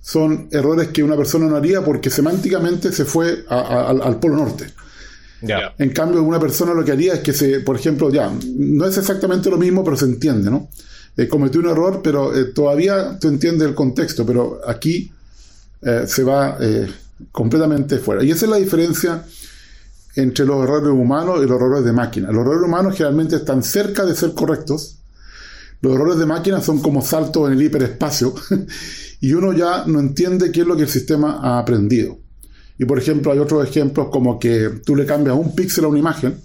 [0.00, 4.66] son errores que una persona no haría porque semánticamente se fue al polo norte.
[5.40, 5.74] Ya.
[5.78, 8.98] En cambio, una persona lo que haría es que se, por ejemplo, ya, no es
[8.98, 10.68] exactamente lo mismo, pero se entiende, ¿no?
[11.16, 15.12] Eh, cometió un error, pero eh, todavía tú entiendes el contexto, pero aquí
[15.82, 16.88] eh, se va eh,
[17.30, 18.24] completamente fuera.
[18.24, 19.24] Y esa es la diferencia
[20.16, 22.32] entre los errores humanos y los errores de máquina.
[22.32, 24.98] Los errores humanos generalmente están cerca de ser correctos.
[25.80, 28.34] Los errores de máquina son como saltos en el hiperespacio
[29.20, 32.18] y uno ya no entiende qué es lo que el sistema ha aprendido.
[32.78, 35.98] Y por ejemplo, hay otros ejemplos como que tú le cambias un píxel a una
[35.98, 36.40] imagen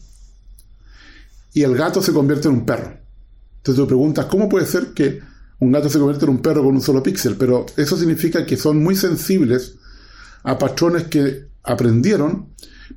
[1.54, 2.92] y el gato se convierte en un perro.
[3.58, 5.20] Entonces tú preguntas, ¿cómo puede ser que
[5.60, 7.36] un gato se convierta en un perro con un solo píxel?
[7.36, 9.76] Pero eso significa que son muy sensibles
[10.44, 12.50] a patrones que aprendieron,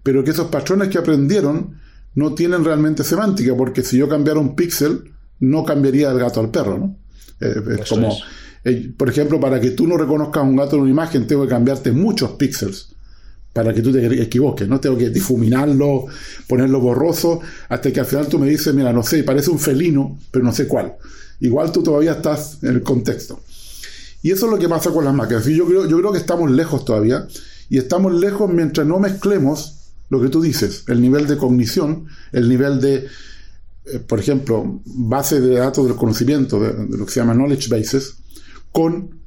[0.03, 1.79] pero que esos patrones que aprendieron
[2.15, 6.51] no tienen realmente semántica, porque si yo cambiara un píxel, no cambiaría el gato al
[6.51, 6.97] perro, ¿no?
[7.41, 8.17] Eh, es como,
[8.65, 11.51] eh, por ejemplo, para que tú no reconozcas un gato en una imagen, tengo que
[11.51, 12.96] cambiarte muchos píxeles
[13.57, 14.79] para que tú te equivoques, ¿no?
[14.79, 16.05] Tengo que difuminarlo,
[16.47, 17.41] ponerlo borroso,
[17.71, 20.53] hasta que al final tú me dices, mira, no sé, parece un felino, pero no
[20.53, 20.95] sé cuál.
[21.41, 23.41] Igual tú todavía estás en el contexto.
[24.21, 25.47] Y eso es lo que pasa con las máquinas.
[25.47, 27.27] Yo creo, yo creo que estamos lejos todavía,
[27.71, 32.51] y estamos lejos mientras no mezclemos lo que tú dices, el nivel de cognición, el
[32.51, 33.07] nivel de,
[33.87, 37.71] eh, por ejemplo, base de datos del conocimiento, de, de lo que se llama knowledge
[37.71, 38.17] bases,
[38.71, 39.19] con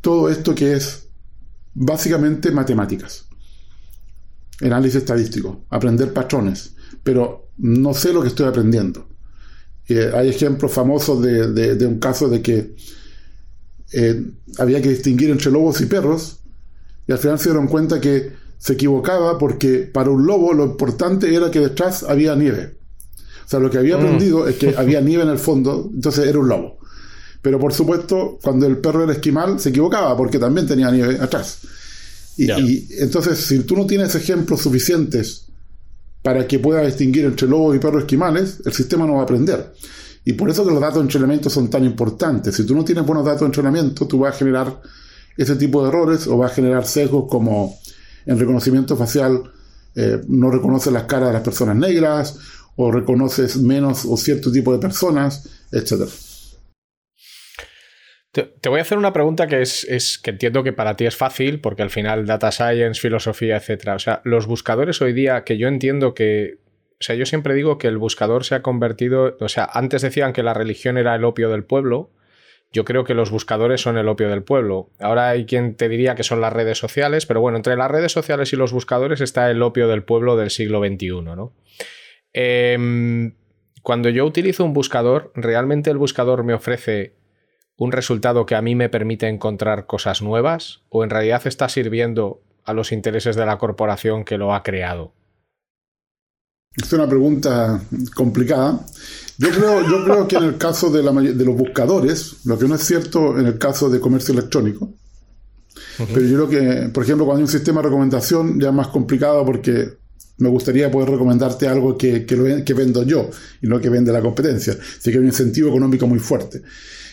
[0.00, 1.04] todo esto que es
[1.72, 3.29] básicamente matemáticas
[4.60, 9.06] análisis estadístico, aprender patrones, pero no sé lo que estoy aprendiendo.
[9.88, 12.74] Eh, hay ejemplos famosos de, de- de un caso de que
[13.92, 14.24] eh,
[14.58, 16.38] había que distinguir entre lobos y perros,
[17.06, 21.34] y al final se dieron cuenta que se equivocaba porque para un lobo lo importante
[21.34, 22.76] era que detrás había nieve.
[23.44, 26.38] O sea, lo que había aprendido es que había nieve en el fondo, entonces era
[26.38, 26.78] un lobo.
[27.42, 31.60] Pero por supuesto, cuando el perro era esquimal, se equivocaba porque también tenía nieve atrás.
[32.46, 35.46] Y, entonces, si tú no tienes ejemplos suficientes
[36.22, 39.74] para que pueda distinguir entre lobos y perros esquimales, el sistema no va a aprender.
[40.24, 42.54] Y por eso que los datos de entrenamiento son tan importantes.
[42.54, 44.80] Si tú no tienes buenos datos de entrenamiento, tú vas a generar
[45.36, 47.78] ese tipo de errores o vas a generar sesgos como
[48.26, 49.42] en reconocimiento facial
[49.94, 52.36] eh, no reconoces las caras de las personas negras
[52.76, 56.10] o reconoces menos o cierto tipo de personas, etcétera.
[58.32, 61.60] Te, voy a hacer una pregunta que es, que entiendo que para ti es fácil,
[61.60, 63.96] porque al final data science, filosofía, etcétera.
[63.96, 66.58] O sea, los buscadores hoy día, que yo entiendo que.
[66.92, 69.36] O sea, yo siempre digo que el buscador se ha convertido.
[69.40, 72.10] O sea, antes decían que la religión era el opio del pueblo.
[72.72, 74.90] Yo creo que los buscadores son el opio del pueblo.
[75.00, 78.12] Ahora hay quien te diría que son las redes sociales, pero bueno, entre las redes
[78.12, 81.52] sociales y los buscadores está el opio del pueblo del siglo XXI, ¿no?
[82.32, 83.34] Em,
[83.82, 87.14] cuando yo utilizo un buscador, realmente el buscador me ofrece
[87.80, 92.42] un resultado que a mí me permite encontrar cosas nuevas o en realidad está sirviendo
[92.62, 95.14] a los intereses de la corporación que lo ha creado?
[96.76, 97.80] Es una pregunta
[98.14, 98.84] complicada.
[99.38, 102.82] Yo creo, yo creo que en el caso de, los buscadores, lo que no es
[102.82, 104.92] cierto en el caso de comercio electrónico,
[105.96, 108.88] pero yo creo que, por ejemplo, cuando hay un sistema de recomendación ya es más
[108.88, 109.88] complicado porque
[110.36, 113.30] me gustaría poder recomendarte algo que, que, vendo yo
[113.62, 114.74] y no que vende la competencia.
[114.74, 116.60] Así que hay un incentivo económico muy fuerte.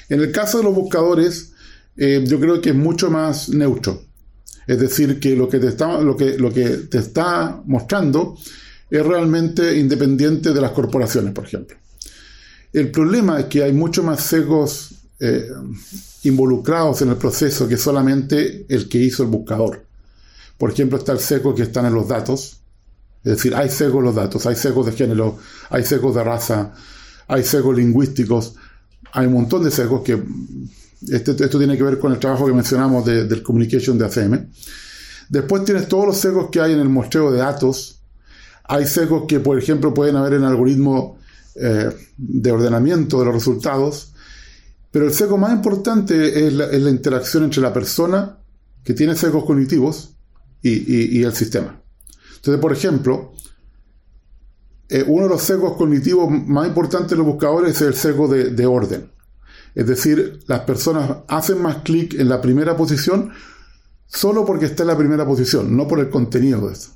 [0.10, 1.52] En el caso de los buscadores,
[1.98, 4.04] eh, yo creo que es mucho más neutro.
[4.67, 8.38] Es decir, que lo que, te está, mostrando
[8.89, 11.78] es realmente independiente de las corporaciones, por ejemplo.
[12.74, 15.50] El problema es que hay mucho más sesgos eh,
[16.24, 19.86] involucrados en el proceso que solamente el que hizo el buscador.
[20.58, 22.60] Por ejemplo, está el sesgo que están en los datos.
[23.24, 25.38] Es decir, hay sesgos en los datos, hay sesgos de género,
[25.70, 26.74] hay sesgos de raza,
[27.28, 28.56] hay sesgos lingüísticos,
[29.17, 30.21] hay un montón de sesgos que
[31.10, 34.45] este, esto tiene que ver con el trabajo que mencionamos del communication de ACM.
[35.27, 37.99] Después tienes todos los sesgos que hay en el muestreo de datos.
[38.65, 41.17] Hay sesgos que, por ejemplo, pueden haber en el algoritmo
[41.56, 44.13] eh, de ordenamiento de los resultados.
[44.91, 48.38] Pero el sesgo más importante es la, interacción entre la persona
[48.84, 50.12] que tiene sesgos cognitivos
[50.62, 51.82] y, el sistema.
[52.36, 53.34] Entonces, por ejemplo,
[54.89, 58.65] eh, uno de los sesgos cognitivos más importantes de los buscadores es el sesgo de,
[58.65, 59.12] orden.
[59.76, 63.32] Es decir, las personas hacen más clic en la primera posición
[64.08, 66.91] solo porque está en la primera posición, no por el contenido de eso.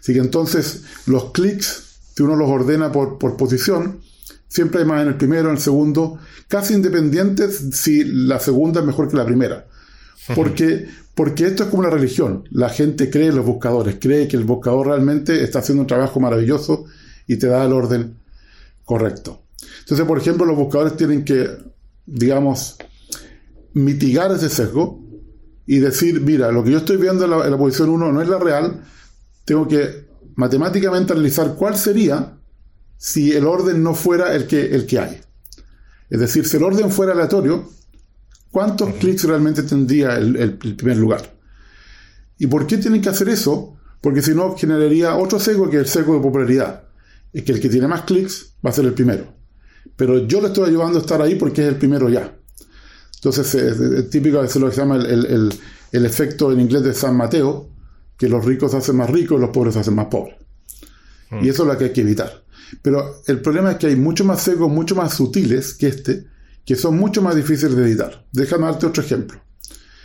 [0.00, 4.00] Así que entonces los clics, si uno los ordena por, posición,
[4.48, 8.86] siempre hay más en el primero, en el segundo, casi independientes si la segunda es
[8.86, 9.68] mejor que la primera.
[10.34, 12.48] Porque, porque esto es como una religión.
[12.50, 16.18] La gente cree en los buscadores, cree que el buscador realmente está haciendo un trabajo
[16.18, 16.86] maravilloso
[17.26, 18.16] y te da el orden
[18.84, 19.42] correcto.
[19.80, 21.48] Entonces, por ejemplo, los buscadores tienen que,
[22.06, 22.76] digamos,
[23.74, 25.00] mitigar ese sesgo
[25.66, 28.38] y decir, mira, lo que yo estoy viendo en la, posición 1 no es la
[28.38, 28.82] real,
[29.44, 32.38] tengo que matemáticamente analizar cuál sería
[32.96, 35.20] si el orden no fuera el que, el que hay.
[36.10, 37.70] Es decir, si el orden fuera aleatorio,
[38.50, 41.34] ¿cuántos clics realmente tendría el, el, primer lugar?
[42.38, 43.76] ¿Y por qué tienen que hacer eso?
[44.00, 46.82] Porque si no, generaría otro sesgo que es el sesgo de popularidad
[47.32, 49.34] es que el que tiene más clics va a ser el primero.
[49.96, 52.36] Pero yo le estoy ayudando a estar ahí porque es el primero ya.
[53.16, 55.52] Entonces, es, típico de lo que se llama el,
[55.92, 57.70] efecto en inglés de San Mateo,
[58.16, 60.36] que los ricos se hacen más ricos y los pobres se hacen más pobres.
[61.40, 62.44] Y eso es lo que hay que evitar.
[62.82, 66.26] Pero el problema es que hay muchos más secos, mucho más sutiles que este,
[66.64, 68.26] que son mucho más difíciles de editar.
[68.32, 69.40] Déjame darte otro ejemplo.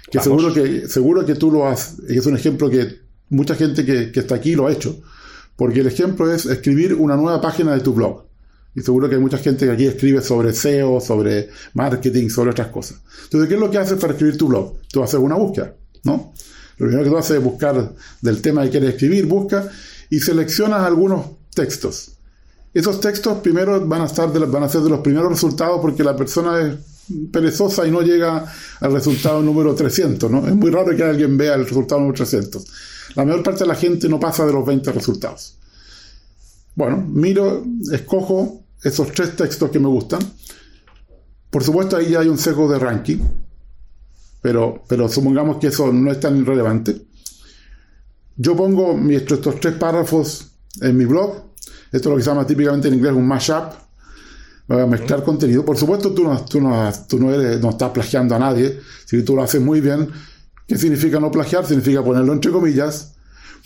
[0.10, 4.12] Que seguro que, seguro que tú lo has, es un ejemplo que mucha gente que,
[4.12, 5.02] que está aquí lo ha hecho.
[5.58, 8.24] Porque el ejemplo es escribir una nueva página de tu blog.
[8.76, 12.68] Y seguro que hay mucha gente que aquí escribe sobre SEO, sobre marketing, sobre otras
[12.68, 13.00] cosas.
[13.24, 14.76] Entonces, ¿qué es lo que haces para escribir tu blog?
[14.92, 16.32] Tú haces una búsqueda, ¿no?
[16.78, 19.68] Lo primero que tú haces es buscar del tema que quieres escribir, busca
[20.12, 22.12] y seleccionas algunos textos.
[22.72, 26.16] Esos textos primero van a, estar van a ser de los primeros resultados porque la
[26.16, 26.76] persona es
[27.32, 28.46] perezosa y no llega
[28.80, 30.48] al resultado número 300, ¿no?
[30.48, 32.64] Es muy raro que alguien vea el resultado número 300.
[33.18, 35.56] La mayor parte de la gente no pasa de los 20 resultados.
[36.76, 40.20] Bueno, miro, escojo esos tres textos que me gustan.
[41.50, 43.18] Por supuesto, ahí ya hay un sesgo de ranking,
[44.40, 47.08] pero, pero supongamos que eso no es tan relevante.
[48.36, 50.52] Yo pongo estos tres párrafos
[50.82, 51.44] en mi blog.
[51.92, 53.74] Esto es lo que se llama típicamente en inglés un mashup.
[54.68, 55.66] Voy a mezclar contenido.
[55.66, 58.80] Por supuesto, tú no, tú no, tú no, eres, no estás plagiando a nadie.
[59.06, 60.08] Si tú lo haces muy bien,
[60.68, 61.66] ¿Qué significa no plagiar?
[61.66, 63.16] Significa ponerlo entre comillas,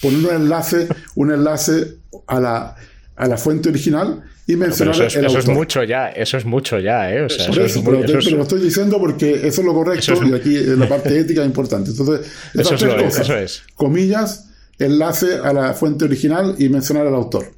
[0.01, 2.75] poner un enlace, un enlace a la,
[3.15, 6.79] a la fuente original y mencionar eso, es, eso es mucho ya, eso es mucho
[6.79, 7.25] ya, ¿eh?
[7.25, 11.41] eso, pero, lo estoy diciendo porque eso es lo correcto y aquí la parte ética
[11.41, 11.91] es importante.
[11.91, 13.63] Entonces, eso, es, cosas, eso es.
[13.75, 17.51] Comillas, enlace a la fuente original y mencionar al autor.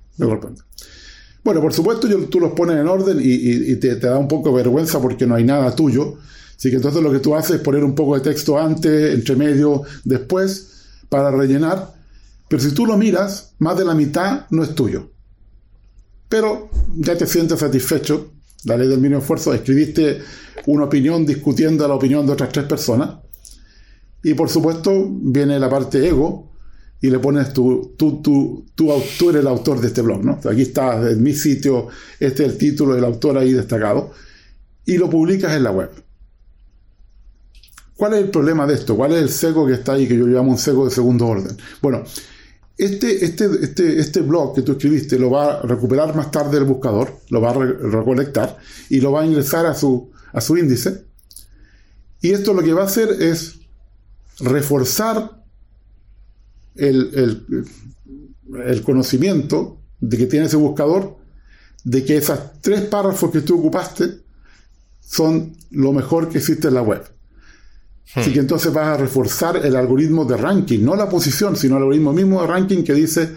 [1.44, 4.50] Bueno, por supuesto, yo, tú los pones en orden y, te, te, da un poco
[4.50, 6.18] de vergüenza porque no hay nada tuyo.
[6.56, 9.36] Así que entonces lo que tú haces es poner un poco de texto antes, entre
[9.36, 11.94] medio, después, para rellenar.
[12.48, 15.12] Pero si tú lo miras, más de la mitad no es tuyo.
[16.30, 18.32] Pero ya te sientes satisfecho
[18.66, 20.20] la ley del mínimo esfuerzo, escribiste
[20.68, 23.18] una opinión discutiendo la opinión de otras tres personas.
[24.24, 26.54] Y por supuesto viene la parte ego
[27.02, 28.92] y le pones tu, tú, tú, tú,
[29.30, 30.40] eres el autor de este blog, ¿no?
[30.50, 34.12] Aquí está en mi sitio, este es el título del autor ahí destacado,
[34.86, 35.90] y lo publicas en la web.
[37.96, 38.96] ¿Cuál es el problema de esto?
[38.96, 41.56] ¿Cuál es el sesgo que está ahí, que yo llamo un sesgo de segundo orden?
[41.82, 42.04] Bueno,
[42.78, 46.64] este, este, este, este blog que tú escribiste lo va a recuperar más tarde el
[46.64, 48.58] buscador, lo va a recolectar
[48.90, 51.06] y lo va a ingresar a su, a su índice.
[52.22, 53.60] Y esto lo que va a hacer es
[54.40, 55.44] reforzar
[56.76, 57.46] el,
[58.66, 61.18] el, conocimiento de que tiene ese buscador
[61.84, 64.22] de que esos tres párrafos que tú ocupaste
[65.00, 67.04] son lo mejor que existe en la web.
[68.16, 68.34] Así hmm.
[68.34, 72.14] que entonces vas a reforzar el algoritmo de ranking, no la posición, sino el algoritmo
[72.14, 73.32] mismo de ranking que dice,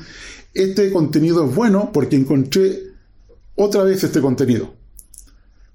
[0.55, 2.83] este contenido es bueno porque encontré
[3.55, 4.75] otra vez este contenido.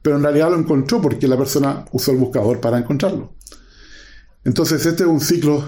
[0.01, 3.33] Pero en realidad lo encontró porque la persona usó el buscador para encontrarlo.
[4.43, 5.67] Entonces este es un ciclo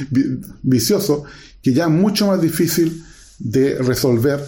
[0.62, 1.24] vicioso
[1.62, 3.04] que ya es mucho más difícil
[3.38, 4.46] de resolver.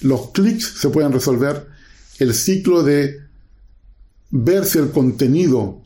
[0.00, 1.66] Los clics se pueden resolver.
[2.18, 3.20] El ciclo de
[4.30, 5.82] ver si el contenido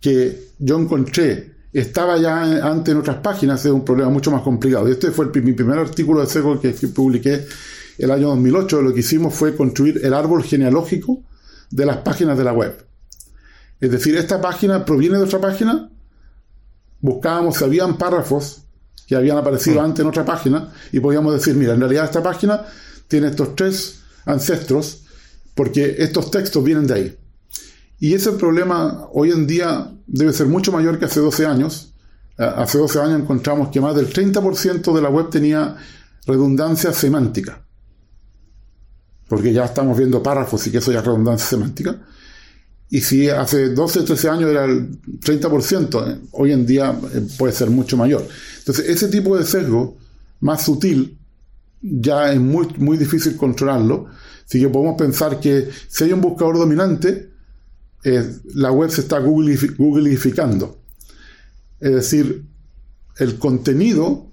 [0.00, 4.88] que yo encontré estaba ya antes en otras páginas es un problema mucho más complicado.
[4.88, 7.44] Este fue mi primer artículo de SECO que publiqué
[7.98, 8.80] el año 2008.
[8.80, 11.22] Lo que hicimos fue construir el árbol genealógico
[11.70, 12.74] de las páginas de la web.
[13.78, 15.90] Es decir, esta página proviene de otra página.
[17.00, 18.62] Buscábamos si habían párrafos
[19.06, 19.84] que habían aparecido mm.
[19.84, 22.62] antes en otra página y podíamos decir, mira, en realidad esta página
[23.06, 25.02] tiene estos tres ancestros
[25.54, 27.18] porque estos textos vienen de ahí.
[27.98, 31.94] Y ese problema hoy en día debe ser mucho mayor que hace 12 años.
[32.36, 35.76] Hace 12 años encontramos que más del 30% de la web tenía
[36.26, 37.62] redundancia semántica.
[39.28, 41.98] Porque ya estamos viendo párrafos y que eso ya es redundancia semántica.
[42.88, 47.26] Y si hace 12 o 13 años era el 30%, eh, hoy en día eh,
[47.36, 48.26] puede ser mucho mayor.
[48.58, 49.96] Entonces, ese tipo de sesgo
[50.40, 51.18] más sutil
[51.82, 54.06] ya es muy, muy difícil controlarlo.
[54.46, 57.30] Así que podemos pensar que si hay un buscador dominante,
[58.04, 58.24] eh,
[58.54, 60.78] la web se está googlificando.
[61.80, 62.44] Es decir,
[63.18, 64.26] el contenido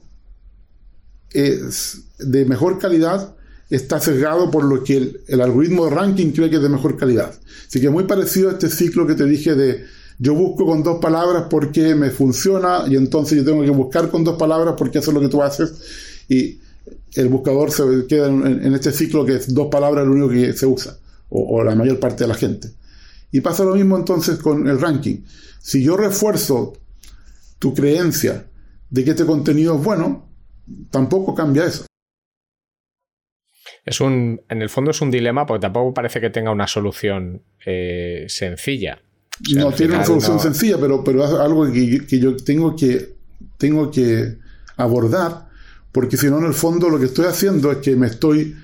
[1.31, 3.35] es de mejor calidad
[3.75, 7.33] está sesgado por lo que el, algoritmo de ranking cree que es de mejor calidad.
[7.67, 9.85] Así que muy parecido a este ciclo que te dije de
[10.19, 14.23] yo busco con dos palabras porque me funciona y entonces yo tengo que buscar con
[14.23, 15.73] dos palabras porque eso es lo que tú haces
[16.29, 16.59] y
[17.15, 20.67] el buscador se queda en, este ciclo que es dos palabras lo único que se
[20.67, 20.95] usa
[21.29, 22.69] o, la mayor parte de la gente.
[23.33, 25.17] Y pasa lo mismo entonces con el ranking.
[25.59, 26.71] Si yo refuerzo
[27.59, 28.47] tu creencia
[28.89, 30.29] de que este contenido es bueno,
[30.89, 31.85] tampoco cambia eso
[33.85, 37.41] es un, en el fondo es un dilema porque tampoco parece que tenga una solución
[37.65, 39.01] eh, sencilla.
[39.55, 43.15] no tiene una solución sencilla, pero, pero es algo que, yo tengo que,
[43.57, 44.37] tengo que
[44.77, 45.49] abordar,
[45.91, 48.55] porque si no, en el fondo lo que estoy haciendo es que me estoy,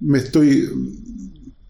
[0.00, 0.68] me estoy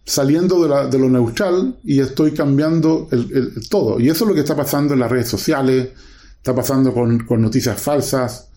[0.05, 3.99] saliendo de, lo neutral y estoy cambiando el, todo.
[3.99, 5.89] Y eso es lo que está pasando en las redes sociales,
[6.37, 8.49] está pasando con, con noticias falsas,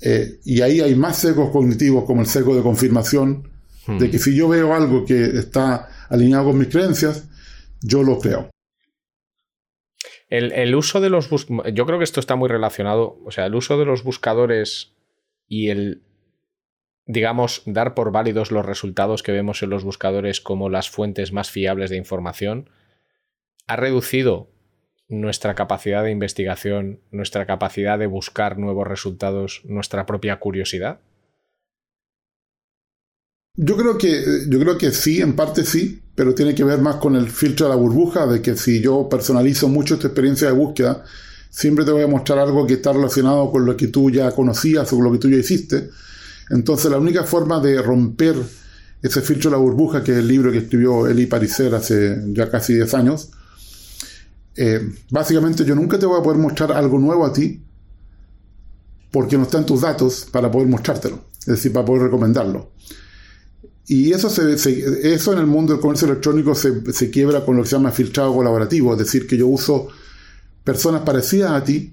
[0.00, 3.48] eh, y ahí hay más sesgos cognitivos como el sesgo de confirmación,
[3.86, 7.28] de que si yo veo algo que está alineado con mis creencias,
[7.82, 8.48] yo lo creo.
[10.28, 13.78] El, uso de los yo creo que esto está muy relacionado, o sea, el uso
[13.78, 14.92] de los buscadores
[15.48, 16.02] y el,
[17.10, 21.50] digamos, dar por válidos los resultados que vemos en los buscadores como las fuentes más
[21.50, 22.70] fiables de información,
[23.66, 24.48] ha reducido
[25.08, 31.00] nuestra capacidad de investigación, nuestra capacidad de buscar nuevos resultados, nuestra propia curiosidad?
[33.56, 36.96] Yo creo que, yo creo que sí, en parte sí, pero tiene que ver más
[36.96, 40.54] con el filtro de la burbuja, de que si yo personalizo mucho esta experiencia de
[40.54, 41.04] búsqueda,
[41.50, 44.92] siempre te voy a mostrar algo que está relacionado con lo que tú ya conocías
[44.92, 45.90] o con lo que tú ya hiciste.
[46.50, 48.36] Entonces la única forma de romper
[49.02, 52.50] ese filtro de la burbuja, que es el libro que escribió Eli Pariser hace ya
[52.50, 53.30] casi 10 años,
[54.56, 57.62] eh, básicamente yo nunca te voy a poder mostrar algo nuevo a ti
[59.10, 62.72] porque no está en tus datos para poder mostrártelo, es decir, para poder recomendarlo.
[63.86, 67.76] Y eso en el mundo del comercio electrónico se, se, quiebra con lo que se
[67.76, 69.88] llama filtrado colaborativo, es decir, que yo uso
[70.62, 71.92] personas parecidas a ti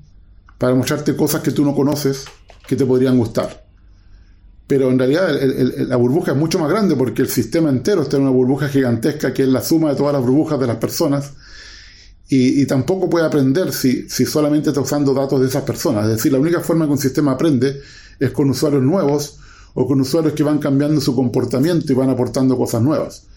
[0.60, 2.26] para mostrarte cosas que tú no conoces
[2.68, 3.67] que te podrían gustar.
[4.68, 5.30] Pero en realidad
[5.88, 9.34] la burbuja es mucho más grande porque el sistema entero está en una burbuja gigantesca
[9.34, 11.32] que es la suma de todas las burbujas de las personas
[12.30, 16.04] y, tampoco puede aprender si, si, solamente está usando datos de esas personas.
[16.06, 17.80] Es decir, la única forma que un sistema aprende
[18.20, 19.40] es con usuarios nuevos
[19.74, 23.28] o con usuarios que van cambiando su comportamiento y van aportando cosas nuevas.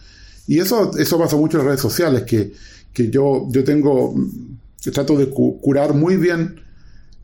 [0.48, 4.12] Y eso, eso pasa mucho en las redes sociales, que, yo, yo tengo,
[4.80, 6.60] yo trato de curar muy bien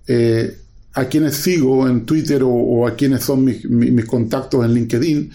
[0.07, 0.57] eh,
[0.97, 5.31] a quienes sigo en Twitter o, a quienes son mis, mis, contactos en LinkedIn.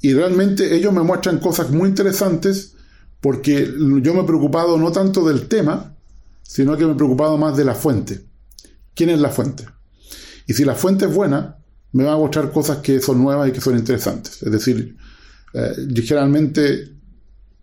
[0.00, 2.74] Y realmente ellos me muestran cosas muy interesantes
[3.20, 3.70] porque
[4.02, 5.94] yo me he preocupado no tanto del tema,
[6.42, 8.24] sino que me he preocupado más de la fuente.
[8.94, 9.66] ¿Quién es la fuente?
[10.46, 11.58] Y si la fuente es buena,
[11.92, 14.42] me va a mostrar cosas que son nuevas y que son interesantes.
[14.42, 14.96] Es decir,
[15.52, 16.94] eh, yo generalmente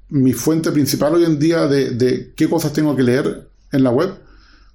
[0.10, 4.25] mi fuente principal hoy en día de, qué cosas tengo que leer en la web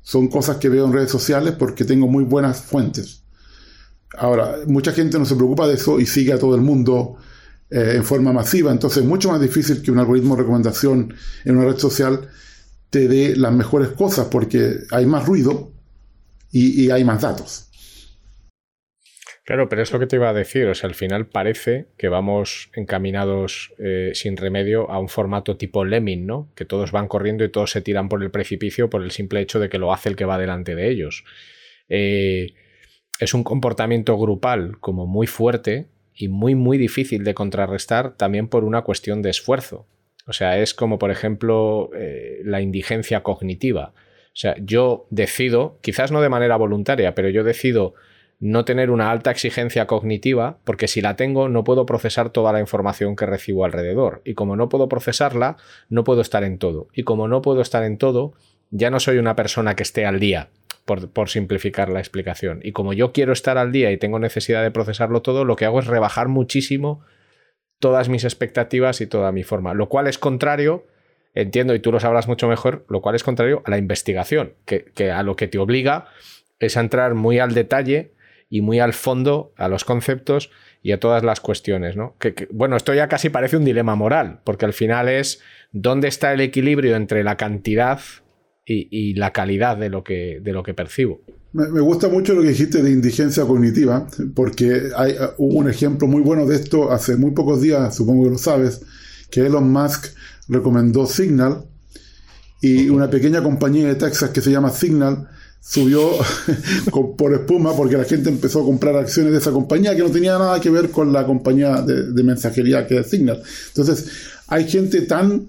[0.02, 3.22] son cosas que veo en redes sociales porque tengo muy buenas fuentes.
[4.16, 7.16] Ahora, mucha gente no se preocupa de eso y sigue a todo el mundo
[7.70, 11.56] eh, en forma masiva, entonces es mucho más difícil que un algoritmo de recomendación en
[11.56, 12.28] una red social
[12.90, 15.70] te dé las mejores cosas porque hay más ruido
[16.50, 17.69] y hay más datos.
[19.50, 20.68] Claro, pero es lo que te iba a decir.
[20.68, 25.84] O sea, al final parece que vamos encaminados eh, sin remedio a un formato tipo
[25.84, 26.52] Lemming, ¿no?
[26.54, 29.58] Que todos van corriendo y todos se tiran por el precipicio por el simple hecho
[29.58, 31.24] de que lo hace el que va delante de ellos.
[31.88, 32.54] Eh,
[33.18, 38.62] es un comportamiento grupal como muy fuerte y muy, muy difícil de contrarrestar también por
[38.62, 39.88] una cuestión de esfuerzo.
[40.28, 43.94] O sea, es como, por ejemplo, eh, la indigencia cognitiva.
[44.26, 47.94] O sea, yo decido, quizás no de manera voluntaria, pero yo decido
[48.40, 52.60] no tener una alta exigencia cognitiva, porque si la tengo no puedo procesar toda la
[52.60, 54.22] información que recibo alrededor.
[54.24, 55.58] Y como no puedo procesarla,
[55.90, 56.88] no puedo estar en todo.
[56.94, 58.32] Y como no puedo estar en todo,
[58.70, 60.48] ya no soy una persona que esté al día,
[60.86, 62.60] por, simplificar la explicación.
[62.62, 65.66] Y como yo quiero estar al día y tengo necesidad de procesarlo todo, lo que
[65.66, 67.04] hago es rebajar muchísimo
[67.78, 70.86] todas mis expectativas y toda mi forma, lo cual es contrario
[71.34, 74.84] entiendo, y tú lo sabrás mucho mejor, lo cual es contrario a la investigación, que,
[74.94, 76.08] que, a lo que te obliga
[76.58, 78.12] es a entrar muy al detalle
[78.50, 80.50] y muy al fondo a los conceptos
[80.82, 82.16] y a todas las cuestiones, ¿no?
[82.18, 85.40] Que, bueno, esto ya casi parece un dilema moral, porque al final es
[85.72, 88.00] dónde está el equilibrio entre la cantidad
[88.66, 91.22] y, la calidad de lo que, de lo que percibo.
[91.52, 96.22] Me, gusta mucho lo que dijiste de indigencia cognitiva, porque hay, hubo un ejemplo muy
[96.22, 98.82] bueno de esto hace muy pocos días, supongo que lo sabes,
[99.28, 100.14] que Elon Musk
[100.48, 101.64] recomendó Signal
[102.60, 105.28] y una pequeña compañía de Texas que se llama Signal
[105.60, 106.12] subió
[107.16, 110.38] por espuma porque la gente empezó a comprar acciones de esa compañía que no tenía
[110.38, 113.42] nada que ver con la compañía de, mensajería que es Signal.
[113.68, 114.06] Entonces,
[114.48, 115.48] hay gente tan,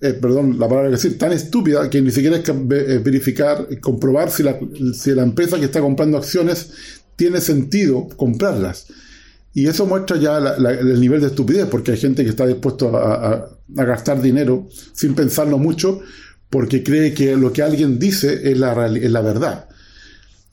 [0.00, 4.30] eh, perdón, la palabra que decir, tan estúpida que ni siquiera es eh, verificar, comprobar
[4.30, 4.58] si la,
[4.94, 6.70] si la empresa que está comprando acciones
[7.16, 8.86] tiene sentido comprarlas.
[9.54, 13.50] Y eso muestra ya el nivel de estupidez, porque hay gente que está dispuesto a
[13.68, 16.00] gastar dinero sin pensarlo mucho
[16.52, 19.68] porque cree que lo que alguien dice es la, es la verdad.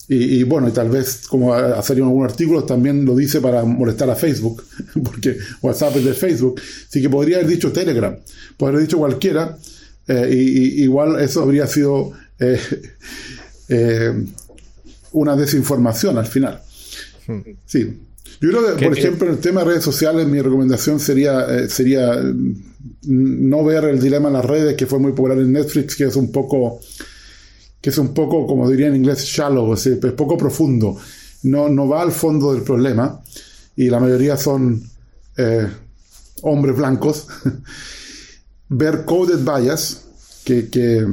[0.08, 4.16] Y, bueno, y tal vez, como hacer algún artículo, también lo dice para molestar a
[4.16, 4.64] Facebook,
[5.04, 6.60] porque WhatsApp es de Facebook.
[6.88, 8.18] Así que podría haber dicho Telegram,
[8.58, 9.58] podría haber dicho cualquiera,
[10.08, 12.60] eh, y, igual eso habría sido eh,
[13.68, 14.26] eh,
[15.12, 16.62] una desinformación al final.
[17.28, 17.42] Hmm.
[17.66, 18.00] Sí.
[18.42, 22.22] Yo creo que, por ejemplo, en el tema de redes sociales, mi recomendación sería, sería
[23.04, 26.16] no ver el dilema en las redes que fue muy popular en Netflix, que es
[26.16, 26.80] un poco,
[27.82, 30.98] que es un poco, como diría en inglés, shallow, es, poco profundo.
[31.44, 33.22] No, no va al fondo del problema
[33.76, 34.82] y la mayoría son
[35.38, 35.68] eh,
[36.42, 37.28] hombres blancos.
[38.70, 40.06] ver Coded Bias,
[40.44, 41.06] que, que,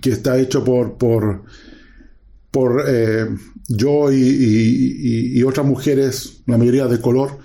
[0.00, 1.42] que, está hecho por, por,
[2.50, 3.26] por eh,
[3.68, 7.38] yo y, otras mujeres, la mayoría de color,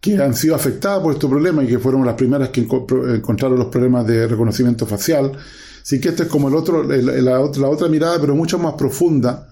[0.00, 3.68] que han sido afectadas por este problema y que fueron las primeras que encontraron los
[3.68, 5.32] problemas de reconocimiento facial.
[5.82, 9.48] Así que este es como el otro, la, otra, mirada, pero mucho más profunda,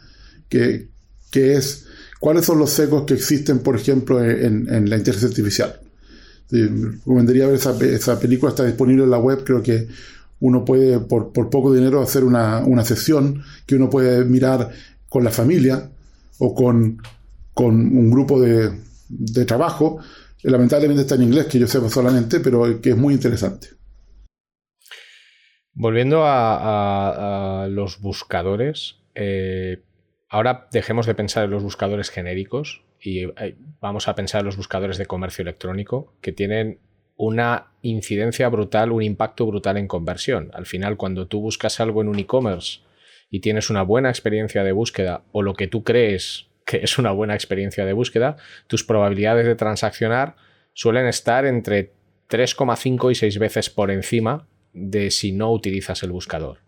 [0.48, 0.88] que,
[1.32, 1.86] es
[2.20, 5.80] cuáles son los secos que existen, por ejemplo, en, la inteligencia artificial.
[6.48, 9.88] Sí, recomendaría ver esa, película, está disponible en la web, creo que
[10.44, 14.70] uno puede, por, poco dinero, hacer una, una, sesión que uno puede mirar
[15.08, 15.90] con la familia
[16.38, 17.00] o con,
[17.54, 18.70] con un grupo de,
[19.08, 20.00] de trabajo
[20.44, 23.68] lamentablemente está en inglés, que yo sepa solamente, pero que es muy interesante.
[25.72, 29.82] Volviendo a, los buscadores, eh,
[30.28, 34.56] ahora dejemos de pensar en los buscadores genéricos y eh, vamos a pensar en los
[34.56, 36.78] buscadores de comercio electrónico que tienen
[37.16, 40.50] una incidencia brutal, un impacto brutal en conversión.
[40.52, 42.80] Al final, cuando tú buscas algo en un e-commerce
[43.30, 47.12] y tienes una buena experiencia de búsqueda o lo que tú crees que es una
[47.12, 48.36] buena experiencia de búsqueda,
[48.66, 50.36] tus probabilidades de transaccionar
[50.72, 51.92] suelen estar entre
[52.30, 56.58] 3,5 y 6 veces por encima de si no utilizas el buscador.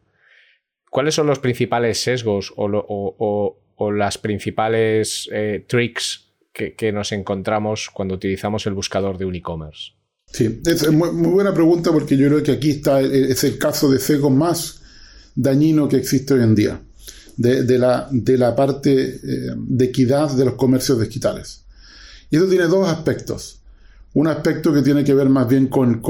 [0.91, 3.57] ¿Cuáles son los principales sesgos o,
[3.93, 9.96] las principales eh, tricks que, que, nos encontramos cuando utilizamos el buscador de un e-commerce?
[10.37, 13.99] Sí, es muy, buena pregunta porque yo creo que aquí está, es el caso de
[13.99, 14.81] sesgo más
[15.35, 16.81] dañino que existe hoy en día,
[17.37, 19.21] de, la, de la parte eh,
[19.57, 21.65] de equidad de los comercios digitales.
[22.31, 23.61] Y eso tiene dos aspectos.
[24.15, 26.03] Un aspecto que tiene que ver más bien con,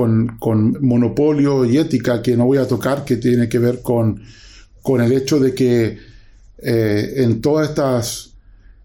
[0.81, 4.23] monopolio y ética, que no voy a tocar, que tiene que ver con,
[5.01, 5.99] el hecho de que
[6.59, 8.31] eh, en todas estas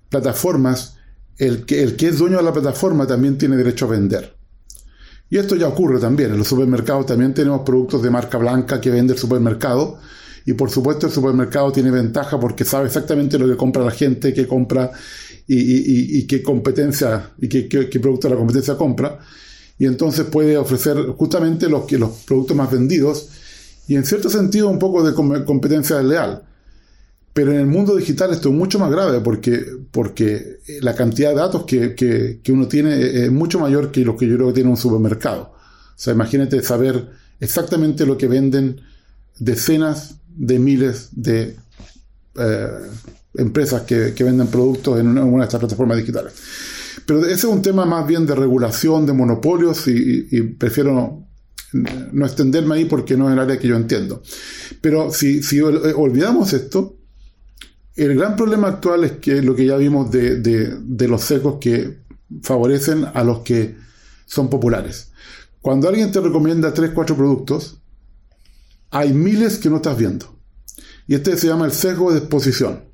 [0.10, 0.98] plataformas,
[1.38, 4.41] el que es dueño de la plataforma también tiene derecho a vender.
[5.32, 6.32] Y esto ya ocurre también.
[6.32, 9.98] En los supermercados también tenemos productos de marca blanca que vende el supermercado.
[10.46, 14.34] Y por supuesto el supermercado tiene ventaja porque sabe exactamente lo que compra la gente,
[14.34, 14.92] qué compra
[15.48, 19.20] y, qué competencia y qué, producto la competencia compra.
[19.80, 23.30] Y entonces puede ofrecer justamente los, los productos más vendidos
[23.88, 25.14] y en cierto sentido un poco de
[25.46, 26.44] competencia desleal.
[27.34, 31.36] Pero en el mundo digital esto es mucho más grave porque, porque la cantidad de
[31.36, 34.70] datos que, que, uno tiene es mucho mayor que los que yo creo que tiene
[34.70, 35.54] un supermercado.
[35.54, 37.10] O sea, imagínate saber
[37.40, 38.82] exactamente lo que venden
[39.40, 41.56] decenas de miles de
[42.36, 42.68] eh,
[43.36, 46.34] empresas que, venden productos en una, de estas plataformas digitales.
[47.06, 51.28] Pero ese es un tema más bien de regulación, de monopolios, y, prefiero no,
[52.12, 54.22] no, extenderme ahí porque no es el área que yo entiendo.
[54.82, 57.01] Pero si, si olvidamos esto,
[57.96, 62.00] el gran problema actual es que lo que ya vimos de, de, los secos que
[62.42, 63.76] favorecen a los que
[64.26, 65.12] son populares.
[65.62, 67.80] Cuando alguien te recomienda 3, 4 productos,
[68.90, 70.38] hay miles que no estás viendo.
[71.08, 72.92] Y este se llama el sesgo de exposición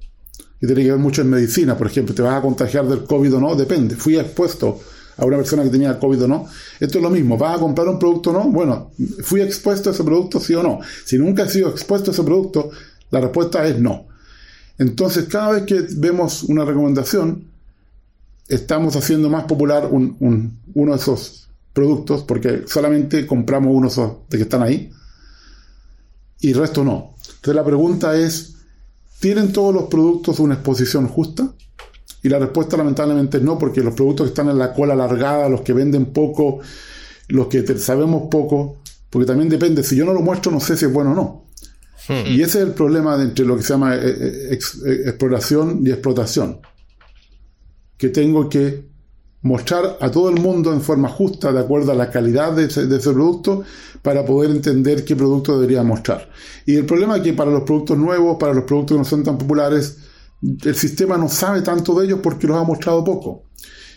[0.60, 3.36] y tiene que ver mucho en medicina, por ejemplo, ¿te vas a contagiar del COVID
[3.36, 3.56] o no?
[3.56, 4.80] Depende, fui expuesto
[5.18, 6.48] a una persona que tenía COVID o no.
[6.80, 8.46] Esto es lo mismo, ¿vas a comprar un producto o no?
[8.46, 8.92] Bueno,
[9.24, 10.80] ¿fui expuesto a ese producto sí o no?
[11.06, 12.72] Si nunca he sido expuesto a ese producto,
[13.12, 14.07] la respuesta es no.
[14.78, 17.46] Entonces, cada vez que vemos una recomendación,
[18.48, 24.64] estamos haciendo más popular uno de esos productos, porque solamente compramos uno de que están
[24.64, 24.92] ahí,
[26.40, 27.16] y el resto no.
[27.20, 28.58] Entonces la pregunta es,
[29.20, 31.52] ¿Tienen todos los productos una exposición justa?
[32.22, 35.50] Y la respuesta lamentablemente es no, porque los productos que están en la cola alargada,
[35.50, 36.60] los que venden poco,
[37.28, 38.78] los que sabemos poco,
[39.10, 41.47] porque también depende, si yo no lo muestro no sé si es bueno o no.
[42.08, 42.26] Hmm.
[42.26, 45.92] Y ese es el problema entre lo que se llama eh, eh, eh, exploración y
[45.92, 46.60] explotación.
[47.98, 48.88] Que tengo que
[49.42, 53.14] mostrar a todo el mundo en forma justa, de acuerdo a la calidad de ese,
[53.14, 53.64] producto,
[54.02, 56.30] para poder entender qué producto debería mostrar.
[56.66, 59.24] Y el problema es que para los productos nuevos, para los productos que no son
[59.24, 59.98] tan populares,
[60.42, 63.44] el sistema no sabe tanto de ellos porque los ha mostrado poco.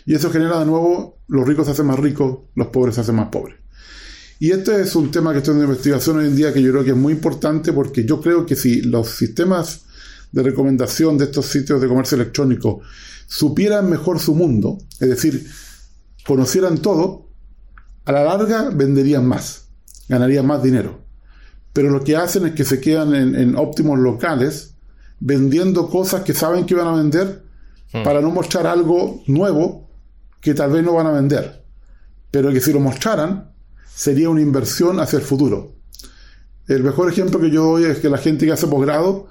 [0.05, 3.15] Y eso genera de nuevo, los ricos se hacen más ricos, los pobres se hacen
[3.15, 3.57] más pobres.
[4.41, 6.83] Y este es un tema que estoy en investigación hoy en día que yo creo
[6.83, 9.81] que es muy importante porque yo creo que si los sistemas
[10.31, 12.81] de recomendación de estos sitios de comercio electrónico
[13.27, 15.47] supieran mejor su mundo, es decir,
[16.25, 17.29] conocieran todo,
[18.05, 19.65] a la larga venderían más,
[20.09, 21.01] ganarían más dinero.
[21.71, 24.73] Pero lo que hacen es que se quedan en, óptimos locales
[25.19, 27.43] vendiendo cosas que saben que van a vender
[27.93, 28.03] hmm.
[28.03, 29.87] para no mostrar algo nuevo
[30.41, 31.63] que tal vez no van a vender.
[32.31, 33.50] Pero que si lo mostraran,
[33.93, 35.75] sería una inversión hacia el futuro.
[36.67, 39.27] El mejor ejemplo que yo doy es que la gente que hace posgrado,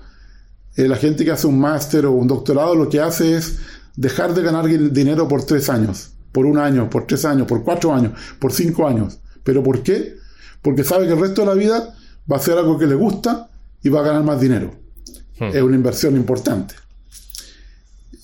[0.77, 3.59] eh, la gente que hace un máster o un doctorado, lo que hace es
[3.97, 7.93] dejar de ganar dinero por tres años, por un año, por tres años, por cuatro
[7.93, 9.19] años, por cinco años.
[9.43, 10.17] ¿Pero por qué?
[10.63, 11.95] Porque sabe que el resto de la vida
[12.31, 13.51] va a hacer algo que le gusta
[13.83, 14.73] y va a ganar más dinero.
[15.39, 15.45] Hmm.
[15.53, 16.75] Es una inversión importante.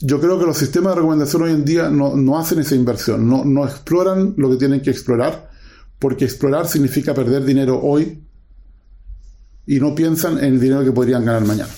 [0.00, 3.44] Yo creo que los sistemas de recomendación hoy en día no, hacen esa inversión, no,
[3.46, 5.50] no exploran lo que tienen que explorar,
[5.98, 8.22] porque explorar significa perder dinero hoy
[9.66, 11.72] y no piensan en el dinero que podrían ganar mañana.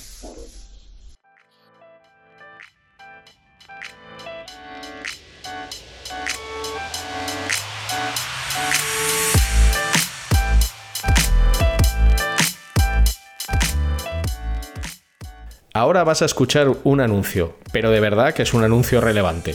[15.79, 19.55] Ahora vas a escuchar un anuncio, pero de verdad que es un anuncio relevante.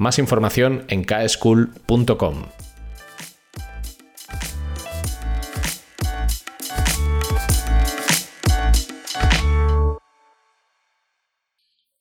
[0.00, 2.46] Más información en kschool.com.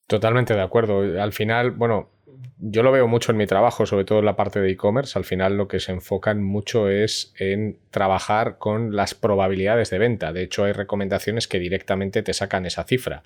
[0.08, 1.22] Totalmente de acuerdo.
[1.22, 2.10] Al final, bueno,
[2.58, 5.20] yo lo veo mucho en mi trabajo, sobre todo en la parte de e-commerce.
[5.20, 10.32] Al final lo que se enfocan mucho es en trabajar con las probabilidades de venta.
[10.32, 13.24] De hecho, hay recomendaciones que directamente te sacan esa cifra.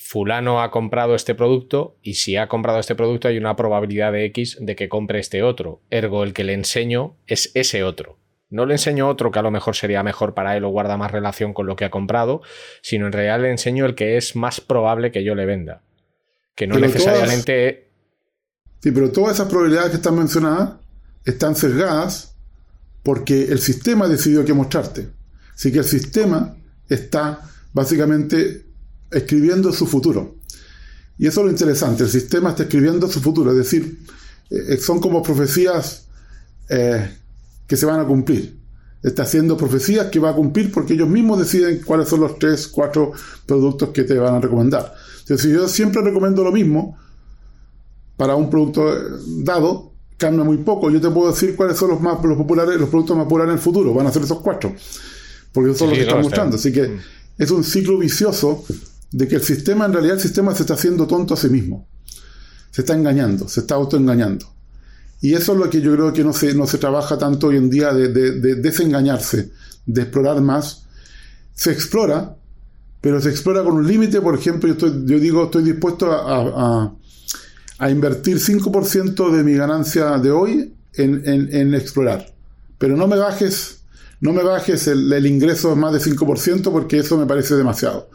[0.00, 4.24] Fulano ha comprado este producto y si ha comprado este producto hay una probabilidad de
[4.26, 5.82] X de que compre este otro.
[5.90, 8.18] Ergo, el que le enseño es ese otro.
[8.48, 11.12] No le enseño otro que a lo mejor sería mejor para él o guarda más
[11.12, 12.42] relación con lo que ha comprado,
[12.82, 15.82] sino en realidad le enseño el que es más probable que yo le venda.
[16.54, 17.90] Que no necesariamente...
[18.80, 20.72] sí, pero todas esas probabilidades que están mencionadas
[21.24, 22.36] están sesgadas
[23.02, 25.08] porque el sistema decidió qué mostrarte.
[25.54, 26.56] Así que el sistema
[26.88, 27.40] está
[27.72, 28.69] básicamente
[29.10, 30.36] escribiendo su futuro.
[31.18, 33.98] Y eso es lo interesante, el sistema está escribiendo su futuro, es decir,
[34.48, 36.06] eh, son como profecías
[36.68, 37.10] eh,
[37.66, 38.58] que se van a cumplir.
[39.02, 42.68] Está haciendo profecías que va a cumplir porque ellos mismos deciden cuáles son los tres,
[42.68, 43.12] cuatro
[43.46, 44.94] productos que te van a recomendar.
[45.20, 46.98] Entonces, si yo siempre recomiendo lo mismo
[48.16, 48.92] para un producto
[49.42, 50.90] dado, cambia muy poco.
[50.90, 53.58] Yo te puedo decir cuáles son los más los populares, los productos más populares en
[53.58, 53.94] el futuro.
[53.94, 54.74] Van a ser esos cuatro.
[55.52, 56.56] Porque son los que están mostrando.
[56.56, 56.98] Así que
[57.38, 58.64] es un ciclo vicioso
[59.12, 61.88] de que el sistema, en realidad, el sistema se está haciendo tonto a sí mismo.
[62.70, 64.46] Se está engañando, se está autoengañando.
[65.20, 67.56] Y eso es lo que yo creo que no se, no se trabaja tanto hoy
[67.56, 68.08] en día de,
[68.56, 69.50] desengañarse,
[69.84, 70.86] de explorar más.
[71.52, 72.36] Se explora,
[73.00, 74.20] pero se explora con un límite.
[74.20, 76.94] Por ejemplo, yo, estoy, yo digo, estoy dispuesto a,
[77.78, 82.32] a, invertir 5% de mi ganancia de hoy en, en, explorar.
[82.78, 83.82] Pero no me bajes,
[84.20, 88.08] no me bajes el, el ingreso más de 5% porque eso me parece demasiado.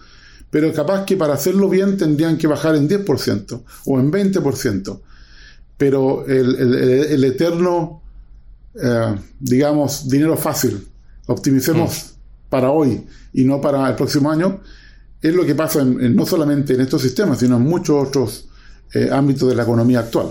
[0.56, 5.02] Pero capaz que para hacerlo bien tendrían que bajar en 10% o en 20%
[5.76, 8.02] pero el, eterno,
[8.82, 10.88] eh, digamos, dinero fácil,
[11.28, 12.50] optimicemos mm.
[12.50, 14.62] para hoy y no para el próximo año,
[15.22, 18.48] es lo que pasa no solamente en estos sistemas, sino en muchos otros
[18.94, 20.30] eh, ámbitos de la economía actual.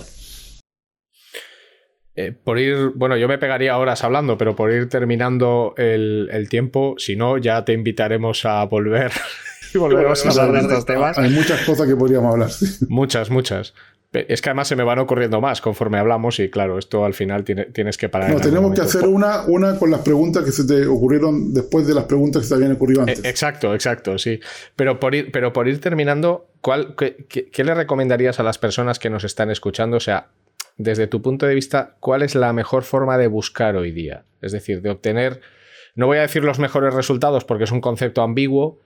[2.16, 6.49] Eh, por ir, bueno, yo me pegaría horas hablando, pero por ir terminando el, el
[6.49, 9.12] tiempo, si no, ya te invitaremos a volver
[9.75, 11.18] y volveremos a hablar de estos temas.
[11.18, 12.51] Hay muchas cosas que podríamos hablar.
[12.89, 13.75] Muchas, muchas.
[14.14, 17.45] Es que además se me van ocurriendo más conforme hablamos y claro, esto al final
[17.45, 18.31] tienes que parar.
[18.31, 21.95] No, tenemos que hacer una, una con las preguntas que se te ocurrieron después de
[21.95, 23.25] las preguntas que se habían ocurrido eh, antes.
[23.25, 24.39] exacto, exacto, sí.
[24.77, 29.11] Pero por ir, pero por ir terminando, ¿cuál, qué, le recomendarías a las personas que
[29.11, 29.97] nos están escuchando?
[29.97, 30.29] O sea,
[30.77, 34.25] desde tu punto de vista, ¿cuál es la mejor forma de buscar hoy día?
[34.41, 35.41] Es decir, de obtener,
[35.97, 38.81] no voy a decir los mejores resultados porque es un concepto ambiguo,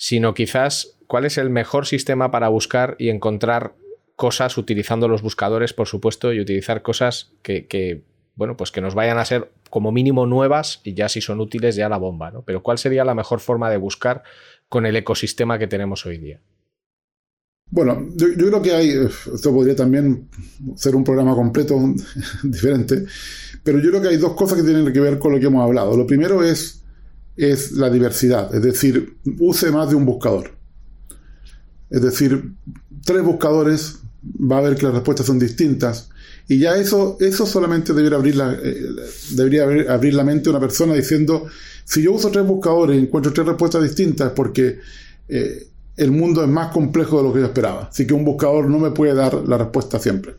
[0.00, 3.74] sino quizás cuál es el mejor sistema para buscar y encontrar
[4.16, 8.02] cosas utilizando los buscadores, por supuesto, y utilizar cosas que,
[8.34, 11.76] bueno, pues que nos vayan a ser como mínimo nuevas y ya si son útiles
[11.76, 12.40] ya la bomba, ¿no?
[12.46, 14.22] Pero ¿cuál sería la mejor forma de buscar
[14.70, 16.40] con el ecosistema que tenemos hoy día?
[17.70, 18.88] Bueno, yo, creo que hay,
[19.34, 20.30] esto podría también
[20.76, 21.78] ser un programa completo
[22.42, 23.04] diferente,
[23.62, 25.62] pero yo creo que hay dos cosas que tienen que ver con lo que hemos
[25.62, 25.94] hablado.
[25.94, 26.79] Lo primero es,
[27.46, 30.52] es la diversidad, es decir, use más de un buscador.
[31.88, 32.52] Es decir,
[33.04, 36.10] tres buscadores va a ver que las respuestas son distintas.
[36.48, 38.86] Y ya eso, eso solamente debería abrir la, eh,
[39.30, 41.46] debería abrir, la mente a una persona diciendo,
[41.84, 44.78] si yo uso tres buscadores y encuentro tres respuestas distintas porque
[45.28, 47.88] eh, el mundo es más complejo de lo que yo esperaba.
[47.90, 50.36] Así que un buscador no me puede dar la respuesta siempre.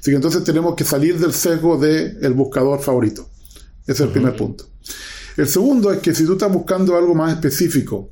[0.00, 3.28] Así que entonces tenemos que salir del sesgo del el buscador favorito.
[3.82, 4.64] Ese es el primer punto.
[5.36, 8.10] El segundo es que si tú estás buscando algo más específico,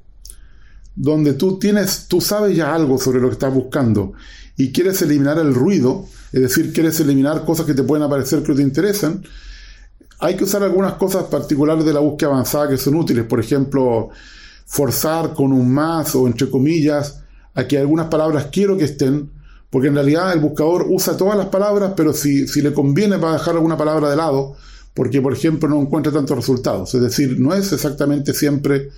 [0.94, 4.12] donde tú tienes, tú sabes ya algo sobre lo que estás buscando
[4.56, 8.54] y quieres eliminar el ruido, es decir, quieres eliminar cosas que te pueden aparecer que
[8.54, 9.22] te interesan,
[10.20, 13.24] hay que usar algunas cosas particulares de la búsqueda avanzada que son útiles.
[13.24, 14.10] Por ejemplo,
[14.66, 17.20] forzar con un más o entre comillas
[17.54, 19.30] a que algunas palabras quiero que estén,
[19.70, 23.30] porque en realidad el buscador usa todas las palabras, pero si, si le conviene va
[23.30, 24.56] a dejar alguna palabra de lado,
[24.94, 26.94] porque por ejemplo no encuentra tantos resultados.
[26.94, 28.90] Es decir, no es exactamente siempre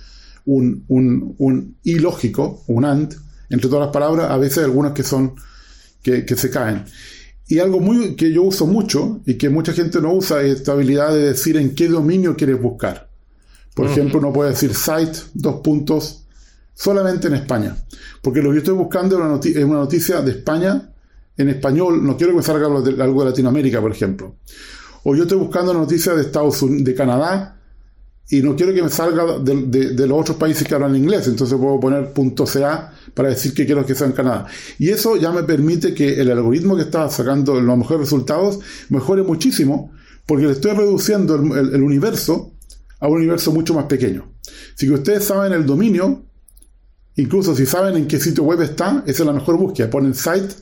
[0.45, 3.13] un, un, un ilógico, un AND,
[3.49, 5.35] entre todas las palabras, a veces algunas que son,
[6.01, 6.85] que, se caen.
[7.47, 10.73] Y algo muy, que yo uso mucho y que mucha gente no usa es esta
[10.73, 13.09] habilidad de decir en qué dominio quieres buscar.
[13.73, 16.25] Por ejemplo, uno puede decir site, dos puntos,
[16.73, 17.77] solamente en España.
[18.21, 20.89] Porque lo que yo estoy buscando es una, noticia, una noticia de España
[21.37, 22.03] en español.
[22.05, 24.35] No quiero que salga algo de, algo de Latinoamérica, por ejemplo.
[25.03, 27.57] O yo estoy buscando noticias de Estados Unidos, de Canadá,
[28.29, 31.79] y no quiero que me salga de, los otros países que hablan inglés, entonces puedo
[31.79, 34.47] poner .ca para decir que quiero que sea en Canadá.
[34.77, 39.23] Y eso ya me permite que el algoritmo que está sacando los mejores resultados mejore
[39.23, 39.91] muchísimo,
[40.25, 42.51] porque le estoy reduciendo el, universo
[42.99, 44.33] a un universo mucho más pequeño.
[44.75, 46.25] Si ustedes saben el dominio,
[47.15, 49.89] incluso si saben en qué sitio web está, esa es la mejor búsqueda.
[49.89, 50.53] Ponen site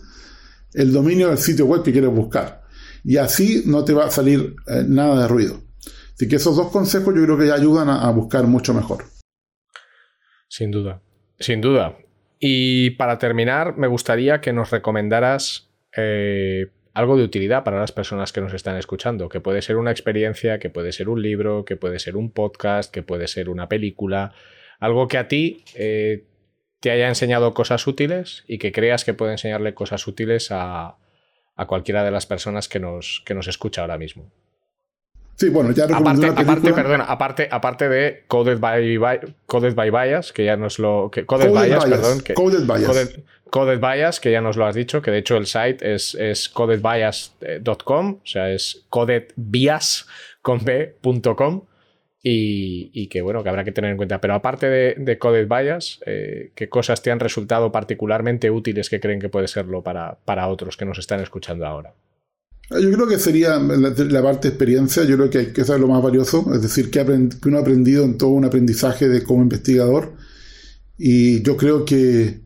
[0.73, 2.64] el dominio del sitio web que quieres buscar.
[3.05, 5.61] Y así no te va a salir eh, nada de ruido.
[6.15, 9.03] Así que esos dos consejos yo creo que ya ayudan a, buscar mucho mejor.
[10.47, 11.01] Sin duda,
[11.39, 11.97] sin duda.
[12.39, 18.33] Y para terminar, me gustaría que nos recomendaras eh, algo de utilidad para las personas
[18.33, 21.75] que nos están escuchando, que puede ser una experiencia, que puede ser un libro, que
[21.75, 24.33] puede ser un podcast, que puede ser una película,
[24.79, 26.23] algo que a ti eh,
[26.79, 30.97] te haya enseñado cosas útiles y que creas que puede enseñarle cosas útiles a,
[31.65, 34.29] cualquiera de las personas que nos, que nos escucha ahora mismo.
[35.37, 38.99] Sí, bueno, ya aparte, aparte, perdona, aparte, aparte de Coded by,
[39.45, 41.11] Coded by Bias, que ya nos lo.
[41.11, 42.21] Que, Coded, Bias, perdón.
[42.21, 43.19] Que, Coded Bias.
[43.49, 46.49] Coded, Bias, que ya nos lo has dicho, que de hecho el site es, es
[46.49, 51.61] codedbias.com, o sea, es codedbias.com.
[52.27, 54.19] Y, que bueno, que habrá que tener en cuenta.
[54.19, 58.99] Pero aparte de, de Coded Bias, eh, ¿qué cosas te han resultado particularmente útiles que
[58.99, 61.93] creen que puede serlo para, para otros que nos están escuchando ahora?
[62.71, 65.87] Yo creo que sería la, parte de experiencia, yo creo que, que eso es lo
[65.87, 70.13] más valioso, es decir, que, uno ha aprendido en todo un aprendizaje de como investigador
[70.97, 72.41] y yo creo que,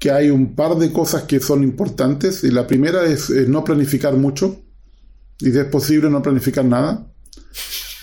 [0.00, 4.14] que hay un par de cosas que son importantes y la primera es no planificar
[4.14, 4.60] mucho
[5.38, 7.06] y si es posible no planificar nada.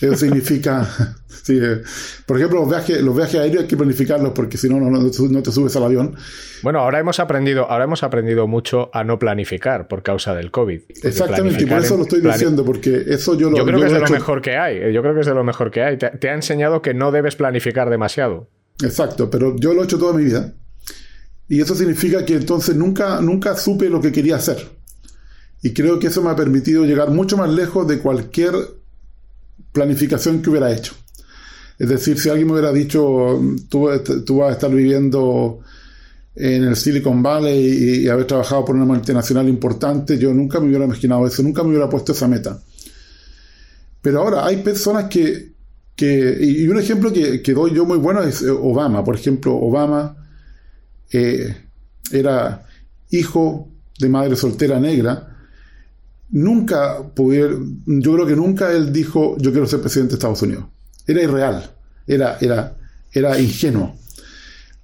[0.02, 0.88] Eso significa,
[1.50, 1.84] eh,
[2.26, 5.52] por ejemplo, los viajes, los viajes aéreos hay que planificarlos porque si no, no, te
[5.52, 6.16] subes al avión.
[6.64, 10.82] Bueno, ahora hemos aprendido, ahora hemos aprendido mucho a no planificar por causa del COVID.
[11.04, 13.94] Exactamente, y por eso lo estoy diciendo, porque eso yo lo Yo creo que es
[13.94, 14.78] de lo mejor que hay.
[14.78, 15.98] Eh, yo creo que es de lo mejor que hay.
[15.98, 18.50] Te, ha enseñado que no debes planificar demasiado.
[18.84, 20.54] Exacto, pero yo lo he hecho toda mi vida.
[21.48, 24.58] Y eso significa que entonces nunca, nunca supe lo que quería hacer.
[25.62, 28.56] Y creo que eso me ha permitido llegar mucho más lejos de cualquier
[29.72, 30.94] planificación que hubiera hecho.
[31.78, 35.62] Es decir, si alguien me hubiera dicho, tú, vas a estar viviendo
[36.36, 40.86] en el Silicon Valley y, haber trabajado por una multinacional importante, yo nunca me hubiera
[40.86, 42.62] imaginado eso, nunca me hubiera puesto esa meta.
[44.02, 45.54] Pero ahora hay personas que,
[45.96, 49.04] que y un ejemplo que, doy yo muy bueno es Obama.
[49.04, 50.16] Por ejemplo, Obama
[51.12, 51.56] eh,
[52.12, 52.66] era
[53.10, 55.31] hijo de madre soltera negra
[56.32, 60.66] nunca pudieron, yo creo que nunca él dijo yo quiero ser presidente de Estados Unidos.
[61.06, 61.72] Era irreal,
[62.08, 62.78] era, era,
[63.12, 63.96] era ingenuo.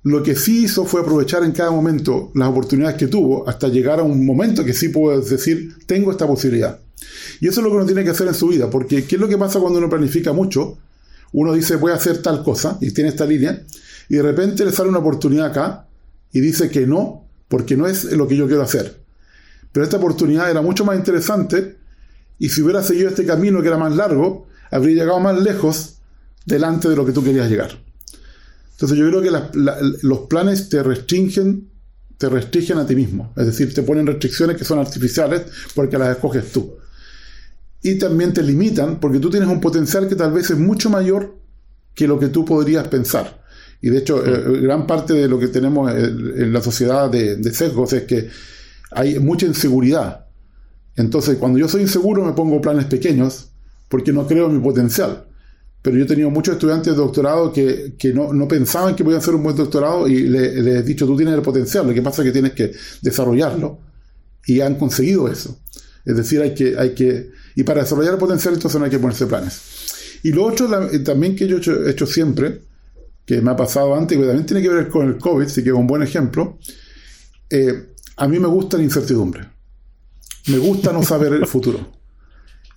[0.04, 4.00] Lo que sí hizo fue aprovechar en cada momento las oportunidades que tuvo hasta llegar
[4.00, 6.80] a un momento que sí puedo decir, tengo esta posibilidad.
[7.41, 9.22] Y eso es lo que uno tiene que hacer en su vida, porque ¿qué es
[9.22, 10.78] lo que pasa cuando uno planifica mucho?
[11.34, 13.64] Uno dice, voy a hacer tal cosa, y tiene esta línea,
[14.10, 15.88] y de repente le sale una oportunidad acá,
[16.32, 19.07] y dice que no, porque no es lo que yo quiero hacer.
[19.78, 21.78] Pero esta oportunidad era mucho más interesante
[22.40, 25.98] y si hubiera seguido este camino que era más largo, habría llegado más lejos
[26.48, 27.80] delante de lo que tú querías llegar.
[28.72, 29.30] Entonces yo creo que
[30.02, 31.70] los planes te restringen,
[32.18, 33.32] te restringen a ti mismo.
[33.38, 35.44] Es decir, te ponen restricciones que son artificiales
[35.76, 36.74] porque las escoges tú.
[37.84, 41.36] Y también te limitan porque tú tienes un potencial que tal vez es mucho mayor
[41.94, 43.44] que lo que tú podrías pensar.
[43.80, 47.54] Y de hecho, eh, gran parte de lo que tenemos en la sociedad de, de
[47.54, 48.28] sesgos es que
[48.92, 50.28] hay mucha inseguridad.
[50.96, 53.50] Entonces, cuando yo soy inseguro, me pongo planes pequeños
[53.88, 55.26] porque no creo en mi potencial.
[55.82, 59.44] Pero yo he tenido muchos estudiantes de doctorado que, no, pensaban que podían hacer un
[59.44, 62.32] buen doctorado y les he dicho, tú tienes el potencial, lo que pasa es que
[62.34, 63.80] tienes que desarrollarlo.
[64.46, 65.60] Y han conseguido eso.
[66.04, 69.00] Es decir, hay que, hay que, y para desarrollar el potencial entonces no hay que
[69.00, 69.62] ponerse planes.
[70.24, 70.68] Y lo otro
[71.04, 72.62] también que yo he hecho, siempre,
[73.26, 75.70] que me ha pasado antes, que también tiene que ver con el COVID, así que
[75.70, 76.58] es un buen ejemplo,
[77.50, 79.45] eh, a mí me gusta la incertidumbre.
[80.47, 81.80] Me gusta no saber el futuro.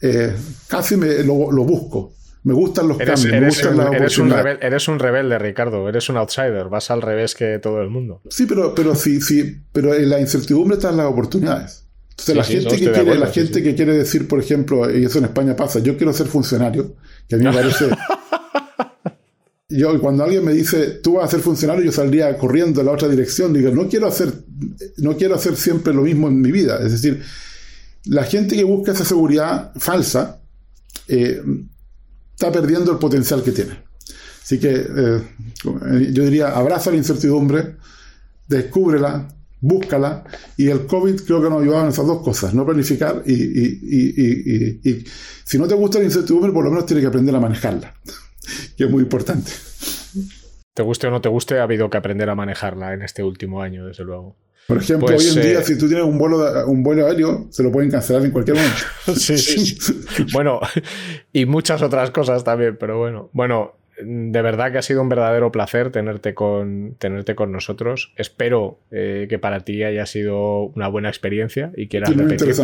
[0.01, 0.34] Eh,
[0.68, 1.34] casi me, lo,
[1.64, 2.12] busco.
[2.43, 5.88] Me gustan los cambios, me gustan las eres un, eres un rebelde, Ricardo.
[5.88, 6.68] Eres un outsider.
[6.68, 8.22] Vas al revés que todo el mundo.
[8.28, 9.62] Sí, pero, pero sí, sí.
[9.72, 11.86] Pero en la incertidumbre están las oportunidades.
[12.11, 15.24] Entonces, la gente, que quiere, la gente que quiere decir, por ejemplo, y eso en
[15.24, 17.88] España pasa, yo quiero ser funcionario, que a mí me parece
[19.71, 22.93] yo cuando alguien me dice, tú vas a ser funcionario, yo saldría corriendo en la
[22.93, 23.53] otra dirección.
[23.53, 24.33] Digo, no quiero hacer,
[24.99, 26.79] no quiero hacer siempre lo mismo en mi vida.
[26.85, 27.23] Es decir,
[28.05, 30.41] la gente que busca esa seguridad falsa
[31.07, 31.41] eh,
[32.33, 33.79] está perdiendo el potencial que tiene.
[34.43, 35.23] Así que eh,
[36.12, 37.77] yo diría, abraza la incertidumbre,
[38.49, 39.29] descúbrela,
[39.61, 40.25] búscala.
[40.57, 44.81] Y el COVID creo que nos ayudado en esas dos cosas, no planificar y, y,
[44.83, 45.05] y
[45.45, 47.95] si no te gusta la incertidumbre, por lo menos tienes que aprender a manejarla
[48.76, 49.51] que es muy importante.
[50.74, 53.62] Te guste o no te guste, ha habido que aprender a manejarla en este último
[53.62, 54.36] año, desde luego.
[54.66, 57.49] Por ejemplo, pues, hoy en día, eh, si tú tienes un vuelo, un vuelo aéreo,
[57.51, 58.80] se lo pueden cancelar en cualquier momento.
[59.16, 59.76] sí, sí.
[60.32, 60.61] bueno,
[61.32, 63.30] y muchas otras cosas también, pero bueno.
[63.32, 68.12] Bueno, de verdad que ha sido un verdadero placer tenerte con, tenerte con nosotros.
[68.16, 72.55] Espero eh, que para ti haya sido una buena experiencia y quieras repetir.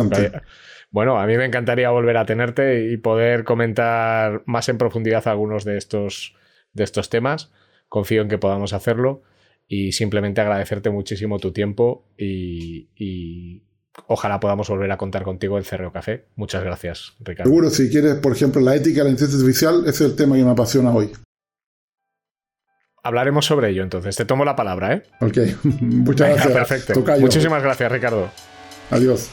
[0.89, 5.65] Bueno, a mí me encantaría volver a tenerte y poder comentar más en profundidad algunos
[5.65, 6.35] de estos,
[6.73, 7.51] de estos temas.
[7.89, 9.23] Confío en que podamos hacerlo
[9.67, 13.63] y simplemente agradecerte muchísimo tu tiempo y,
[14.07, 16.27] ojalá podamos volver a contar contigo en Cerreo Café.
[16.35, 17.49] Muchas gracias, Ricardo.
[17.49, 20.35] Seguro, si quieres, por ejemplo, la ética de la inteligencia artificial, ese es el tema
[20.35, 21.11] que me apasiona hoy.
[23.03, 24.15] Hablaremos sobre ello entonces.
[24.15, 25.03] Te tomo la palabra, ¿eh?
[25.21, 25.37] Ok,
[25.81, 26.53] muchas gracias.
[26.53, 27.19] Perfecto.
[27.19, 28.29] Muchísimas gracias, Ricardo.
[28.91, 29.29] Adiós.